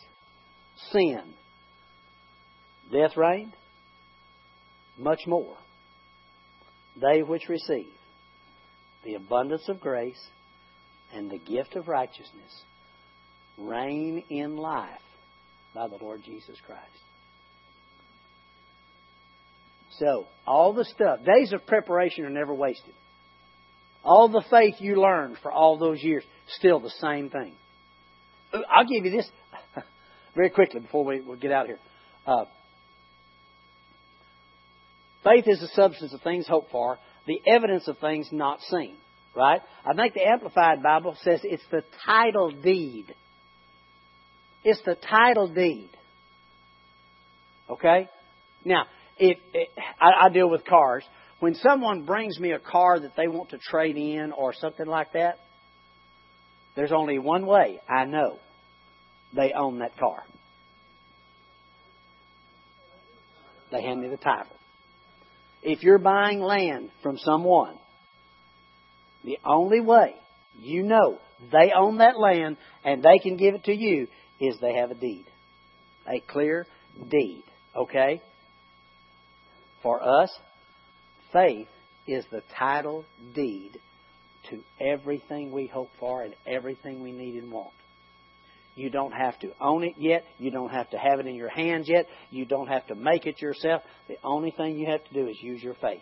sin 0.92 1.22
death 2.92 3.16
reigned, 3.16 3.54
much 4.98 5.22
more 5.28 5.56
they 7.00 7.22
which 7.22 7.48
receive 7.48 7.88
the 9.06 9.16
abundance 9.16 9.64
of 9.70 9.80
grace 9.80 10.20
and 11.14 11.32
the 11.32 11.38
gift 11.38 11.76
of 11.76 11.88
righteousness 11.88 12.64
reign 13.58 14.24
in 14.30 14.58
life 14.58 14.90
by 15.74 15.88
the 15.88 15.98
Lord 16.02 16.22
Jesus 16.24 16.58
Christ. 16.66 16.84
So, 19.98 20.26
all 20.46 20.74
the 20.74 20.86
stuff, 20.86 21.20
days 21.26 21.52
of 21.52 21.66
preparation 21.66 22.26
are 22.26 22.30
never 22.30 22.54
wasted. 22.54 22.94
All 24.04 24.30
the 24.30 24.44
faith 24.50 24.76
you 24.80 25.02
learned 25.02 25.38
for 25.42 25.52
all 25.52 25.78
those 25.78 26.02
years, 26.02 26.24
still 26.48 26.80
the 26.80 26.94
same 27.02 27.30
thing. 27.30 27.54
I'll 28.54 28.86
give 28.86 29.06
you 29.06 29.12
this 29.12 29.30
very 30.36 30.50
quickly 30.50 30.80
before 30.80 31.04
we, 31.04 31.22
get 31.40 31.52
out 31.52 31.64
of 31.64 31.68
here. 31.68 31.80
Uh, 32.26 32.46
Faith 35.30 35.46
is 35.48 35.60
the 35.60 35.68
substance 35.76 36.14
of 36.14 36.22
things 36.22 36.48
hoped 36.48 36.72
for, 36.72 36.98
the 37.28 37.42
evidence 37.46 37.88
of 37.88 37.98
things 38.00 38.28
not 38.32 38.60
seen. 38.62 38.96
Right? 39.36 39.62
I 39.86 39.94
think 39.94 40.16
the 40.16 40.28
Amplified 40.28 40.82
Bible 40.82 41.16
says 41.22 41.42
it's 41.44 41.64
the 41.70 41.84
title 42.06 42.50
deed. 42.52 43.14
It's 44.64 44.82
the 44.86 44.96
title 44.96 45.48
deed. 45.54 45.90
Okay? 47.70 48.10
Now, 48.66 48.86
if, 49.18 49.38
it, 49.54 49.70
I, 50.02 50.26
I 50.26 50.30
deal 50.30 50.50
with 50.50 50.66
cars. 50.66 51.04
When 51.40 51.54
someone 51.56 52.06
brings 52.06 52.40
me 52.40 52.52
a 52.52 52.60
car 52.60 53.00
that 53.00 53.16
they 53.16 53.28
want 53.28 53.52
to 53.52 53.60
trade 53.60 53.98
in 53.98 54.32
or 54.32 54.54
something 54.54 54.88
like 54.88 55.14
that, 55.14 55.38
there's 56.76 56.92
only 56.92 57.20
one 57.20 57.46
way 57.46 57.80
I 57.88 58.06
know 58.06 58.40
they 59.36 59.54
own 59.54 59.80
that 59.80 59.98
car. 59.98 60.24
They 63.72 63.84
hand 63.84 64.02
me 64.02 64.10
the 64.10 64.18
title. 64.18 64.59
If 65.62 65.84
you're 65.84 66.00
buying 66.00 66.40
land 66.40 66.90
from 67.04 67.18
someone, 67.18 67.78
the 69.24 69.38
only 69.46 69.82
way 69.82 70.16
you 70.58 70.84
know 70.84 71.20
they 71.52 71.72
own 71.76 71.98
that 71.98 72.20
land 72.20 72.58
and 72.84 73.04
they 73.04 73.20
can 73.20 73.38
give 73.38 73.56
it 73.56 73.66
to 73.66 73.74
you 73.74 74.08
is 74.40 74.58
they 74.60 74.76
have 74.76 74.92
a 74.92 74.96
deed. 74.96 75.26
A 76.08 76.20
clear 76.20 76.66
deed. 77.10 77.44
Okay? 77.76 78.22
For 79.84 80.02
us, 80.02 80.32
faith 81.32 81.68
is 82.08 82.26
the 82.32 82.42
title 82.58 83.06
deed 83.36 83.80
to 84.50 84.60
everything 84.80 85.52
we 85.52 85.68
hope 85.68 85.90
for 86.00 86.24
and 86.24 86.34
everything 86.48 87.04
we 87.04 87.12
need 87.12 87.42
and 87.42 87.52
want. 87.52 87.74
You 88.80 88.90
don't 88.90 89.12
have 89.12 89.38
to 89.40 89.52
own 89.60 89.84
it 89.84 89.96
yet. 89.98 90.24
You 90.38 90.52
don't 90.52 90.70
have 90.70 90.90
to 90.92 90.98
have 90.98 91.20
it 91.20 91.28
in 91.28 91.36
your 91.36 91.50
hands 91.50 91.90
yet. 91.90 92.06
You 92.32 92.46
don't 92.46 92.68
have 92.68 92.88
to 92.88 92.96
make 92.96 93.26
it 93.26 93.42
yourself. 93.42 93.82
The 94.08 94.16
only 94.24 94.52
thing 94.52 94.80
you 94.80 94.90
have 94.90 95.04
to 95.04 95.14
do 95.14 95.28
is 95.28 95.36
use 95.42 95.62
your 95.62 95.74
faith 95.76 96.02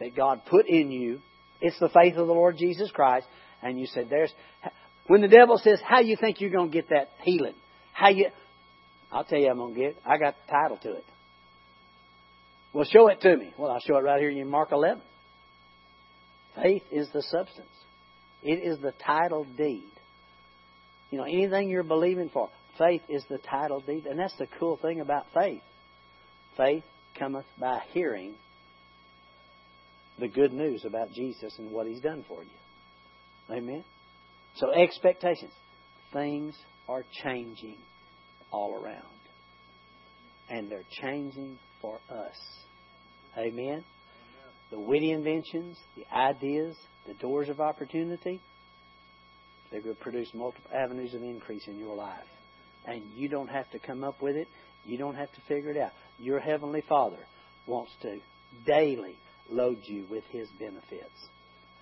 that 0.00 0.16
God 0.16 0.40
put 0.48 0.66
in 0.66 0.90
you. 0.90 1.20
It's 1.60 1.78
the 1.78 1.90
faith 1.90 2.16
of 2.16 2.26
the 2.28 2.32
Lord 2.32 2.56
Jesus 2.56 2.90
Christ. 2.90 3.26
And 3.62 3.78
you 3.78 3.86
said, 3.86 4.08
"There's." 4.08 4.32
When 5.06 5.20
the 5.20 5.28
devil 5.28 5.58
says, 5.58 5.80
"How 5.84 6.00
you 6.00 6.16
think 6.16 6.40
you're 6.40 6.50
going 6.50 6.70
to 6.70 6.72
get 6.72 6.88
that 6.88 7.10
healing?" 7.22 7.54
How 7.92 8.08
you? 8.08 8.30
I'll 9.12 9.24
tell 9.24 9.38
you, 9.38 9.50
I'm 9.50 9.58
going 9.58 9.74
to 9.74 9.80
get. 9.80 9.90
It. 9.90 9.96
I 10.06 10.16
got 10.16 10.34
the 10.46 10.50
title 10.50 10.78
to 10.78 10.92
it. 10.92 11.04
Well, 12.72 12.84
show 12.84 13.08
it 13.08 13.20
to 13.20 13.36
me. 13.36 13.52
Well, 13.58 13.70
I'll 13.70 13.80
show 13.80 13.96
it 13.96 14.02
right 14.02 14.20
here 14.20 14.30
in 14.30 14.48
Mark 14.48 14.72
11. 14.72 15.02
Faith 16.54 16.84
is 16.90 17.08
the 17.12 17.22
substance. 17.22 17.68
It 18.42 18.62
is 18.62 18.78
the 18.78 18.92
title 19.04 19.44
deed. 19.56 19.90
You 21.10 21.18
know, 21.18 21.24
anything 21.24 21.68
you're 21.68 21.82
believing 21.82 22.28
for, 22.28 22.50
faith 22.76 23.02
is 23.08 23.24
the 23.28 23.38
title 23.38 23.80
deed. 23.80 24.06
And 24.06 24.18
that's 24.18 24.36
the 24.36 24.48
cool 24.58 24.76
thing 24.76 25.00
about 25.00 25.26
faith. 25.34 25.62
Faith 26.56 26.84
cometh 27.18 27.46
by 27.58 27.80
hearing 27.92 28.34
the 30.18 30.28
good 30.28 30.52
news 30.52 30.84
about 30.84 31.12
Jesus 31.12 31.54
and 31.58 31.70
what 31.70 31.86
He's 31.86 32.00
done 32.00 32.24
for 32.28 32.42
you. 32.42 33.54
Amen? 33.54 33.84
So, 34.56 34.72
expectations. 34.72 35.52
Things 36.12 36.54
are 36.88 37.04
changing 37.22 37.76
all 38.50 38.74
around. 38.74 39.02
And 40.50 40.70
they're 40.70 40.82
changing 41.02 41.58
for 41.80 41.98
us. 42.10 42.36
Amen? 43.36 43.84
The 44.70 44.78
witty 44.78 45.12
inventions, 45.12 45.78
the 45.96 46.04
ideas, 46.14 46.76
the 47.06 47.14
doors 47.14 47.48
of 47.48 47.60
opportunity, 47.60 48.40
going 49.70 49.94
to 49.94 49.94
produce 50.02 50.28
multiple 50.34 50.70
avenues 50.74 51.14
of 51.14 51.22
increase 51.22 51.66
in 51.66 51.78
your 51.78 51.94
life. 51.94 52.24
And 52.86 53.02
you 53.14 53.28
don't 53.28 53.48
have 53.48 53.70
to 53.72 53.78
come 53.78 54.02
up 54.02 54.22
with 54.22 54.36
it. 54.36 54.48
You 54.84 54.96
don't 54.98 55.14
have 55.14 55.30
to 55.32 55.40
figure 55.46 55.70
it 55.70 55.76
out. 55.76 55.92
Your 56.18 56.40
Heavenly 56.40 56.82
Father 56.88 57.18
wants 57.66 57.92
to 58.02 58.18
daily 58.66 59.16
load 59.50 59.78
you 59.84 60.06
with 60.10 60.24
His 60.30 60.48
benefits. 60.58 61.10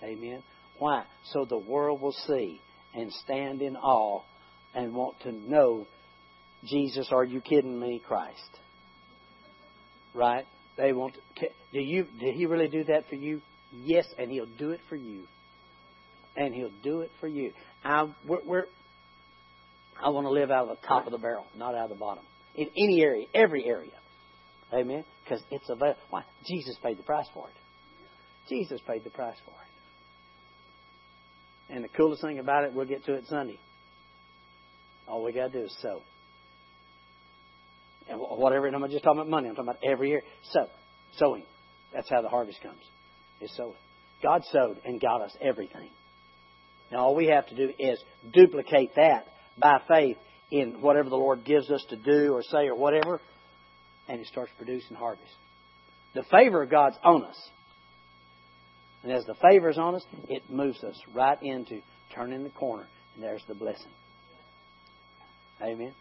Amen. 0.03 0.43
Why? 0.79 1.05
So 1.31 1.45
the 1.45 1.57
world 1.57 2.01
will 2.01 2.15
see 2.27 2.59
and 2.93 3.11
stand 3.23 3.61
in 3.61 3.75
awe 3.75 4.21
and 4.75 4.93
want 4.93 5.19
to 5.21 5.31
know 5.31 5.87
Jesus, 6.65 7.09
are 7.11 7.23
you 7.23 7.41
kidding 7.41 7.79
me, 7.79 8.01
Christ? 8.05 8.49
Right? 10.13 10.45
They 10.77 10.93
want 10.93 11.15
to, 11.37 11.47
do 11.71 11.79
you 11.79 12.05
did 12.19 12.35
he 12.35 12.45
really 12.45 12.67
do 12.67 12.83
that 12.85 13.07
for 13.09 13.15
you? 13.15 13.41
Yes, 13.71 14.05
and 14.17 14.31
he'll 14.31 14.47
do 14.57 14.71
it 14.71 14.79
for 14.89 14.95
you. 14.95 15.23
And 16.37 16.53
he'll 16.53 16.71
do 16.83 17.01
it 17.01 17.11
for 17.19 17.27
you. 17.27 17.51
I, 17.83 18.09
we're, 18.25 18.45
we're, 18.45 18.65
I 20.01 20.09
want 20.09 20.25
to 20.25 20.31
live 20.31 20.51
out 20.51 20.69
of 20.69 20.77
the 20.79 20.87
top 20.87 21.07
of 21.07 21.11
the 21.11 21.17
barrel, 21.17 21.45
not 21.57 21.75
out 21.75 21.85
of 21.85 21.89
the 21.89 21.95
bottom. 21.95 22.23
In 22.55 22.69
any 22.77 23.01
area, 23.01 23.25
every 23.33 23.65
area. 23.65 23.91
Amen? 24.71 25.03
Because 25.23 25.41
it's 25.51 25.67
available. 25.69 25.99
Why? 26.09 26.23
Jesus 26.47 26.77
paid 26.83 26.97
the 26.99 27.03
price 27.03 27.25
for 27.33 27.47
it. 27.47 27.55
Jesus 28.49 28.79
paid 28.87 29.03
the 29.03 29.09
price 29.09 29.35
for 29.45 29.51
it. 31.69 31.73
And 31.75 31.83
the 31.83 31.89
coolest 31.89 32.21
thing 32.21 32.39
about 32.39 32.63
it, 32.63 32.73
we'll 32.73 32.85
get 32.85 33.03
to 33.05 33.13
it 33.13 33.25
Sunday. 33.27 33.59
All 35.07 35.23
we 35.23 35.33
got 35.33 35.51
to 35.51 35.59
do 35.59 35.65
is 35.65 35.75
sow. 35.81 36.01
And 38.09 38.19
whatever, 38.19 38.67
and 38.67 38.75
I'm 38.75 38.89
just 38.89 39.03
talking 39.03 39.19
about 39.19 39.29
money, 39.29 39.49
I'm 39.49 39.55
talking 39.55 39.69
about 39.69 39.83
every 39.83 40.09
year. 40.09 40.21
Sow. 40.51 40.67
Sowing. 41.17 41.43
That's 41.93 42.09
how 42.09 42.21
the 42.21 42.29
harvest 42.29 42.61
comes. 42.61 42.81
Is 43.41 43.51
sowing. 43.55 43.75
God 44.23 44.43
sowed 44.51 44.77
and 44.85 45.01
got 45.01 45.21
us 45.21 45.35
everything. 45.41 45.89
Now, 46.91 46.99
all 46.99 47.15
we 47.15 47.27
have 47.27 47.47
to 47.47 47.55
do 47.55 47.73
is 47.77 48.01
duplicate 48.33 48.95
that 48.95 49.25
by 49.57 49.81
faith 49.87 50.17
in 50.51 50.81
whatever 50.81 51.09
the 51.09 51.17
Lord 51.17 51.43
gives 51.43 51.69
us 51.69 51.83
to 51.89 51.97
do 51.97 52.33
or 52.33 52.41
say 52.43 52.67
or 52.67 52.75
whatever, 52.75 53.19
and 54.07 54.21
it 54.21 54.27
starts 54.27 54.51
producing 54.57 54.95
harvest. 54.95 55.31
The 56.13 56.23
favor 56.23 56.63
of 56.63 56.69
God's 56.69 56.97
on 57.03 57.25
us. 57.25 57.49
And 59.03 59.11
as 59.11 59.25
the 59.25 59.35
favor 59.35 59.69
is 59.69 59.77
on 59.77 59.95
us, 59.95 60.05
it 60.29 60.49
moves 60.49 60.83
us 60.83 60.99
right 61.13 61.41
into 61.41 61.81
turning 62.15 62.43
the 62.43 62.49
corner, 62.49 62.87
and 63.15 63.23
there's 63.23 63.43
the 63.47 63.55
blessing. 63.55 63.91
Amen. 65.61 65.93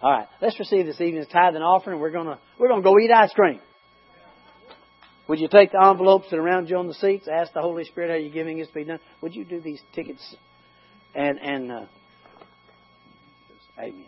All 0.00 0.10
right, 0.10 0.28
let's 0.40 0.58
receive 0.58 0.86
this 0.86 1.00
evening's 1.00 1.26
tithe 1.28 1.54
and 1.54 1.64
offering. 1.64 1.98
We're 1.98 2.12
gonna 2.12 2.38
we're 2.58 2.68
gonna 2.68 2.82
go 2.82 2.98
eat 2.98 3.10
ice 3.10 3.32
cream. 3.32 3.60
Would 5.28 5.40
you 5.40 5.48
take 5.48 5.72
the 5.72 5.82
envelopes 5.82 6.30
that 6.30 6.38
around 6.38 6.70
you 6.70 6.76
on 6.78 6.88
the 6.88 6.94
seats? 6.94 7.28
Ask 7.28 7.52
the 7.52 7.60
Holy 7.60 7.84
Spirit 7.84 8.10
how 8.10 8.16
you're 8.16 8.32
giving 8.32 8.58
this 8.58 8.68
to 8.68 8.74
be 8.74 8.84
done. 8.84 8.98
Would 9.20 9.34
you 9.34 9.44
do 9.44 9.60
these 9.60 9.80
tickets? 9.94 10.36
And 11.14 11.38
and 11.38 11.70
uh, 11.70 11.86
Amen. 13.78 14.06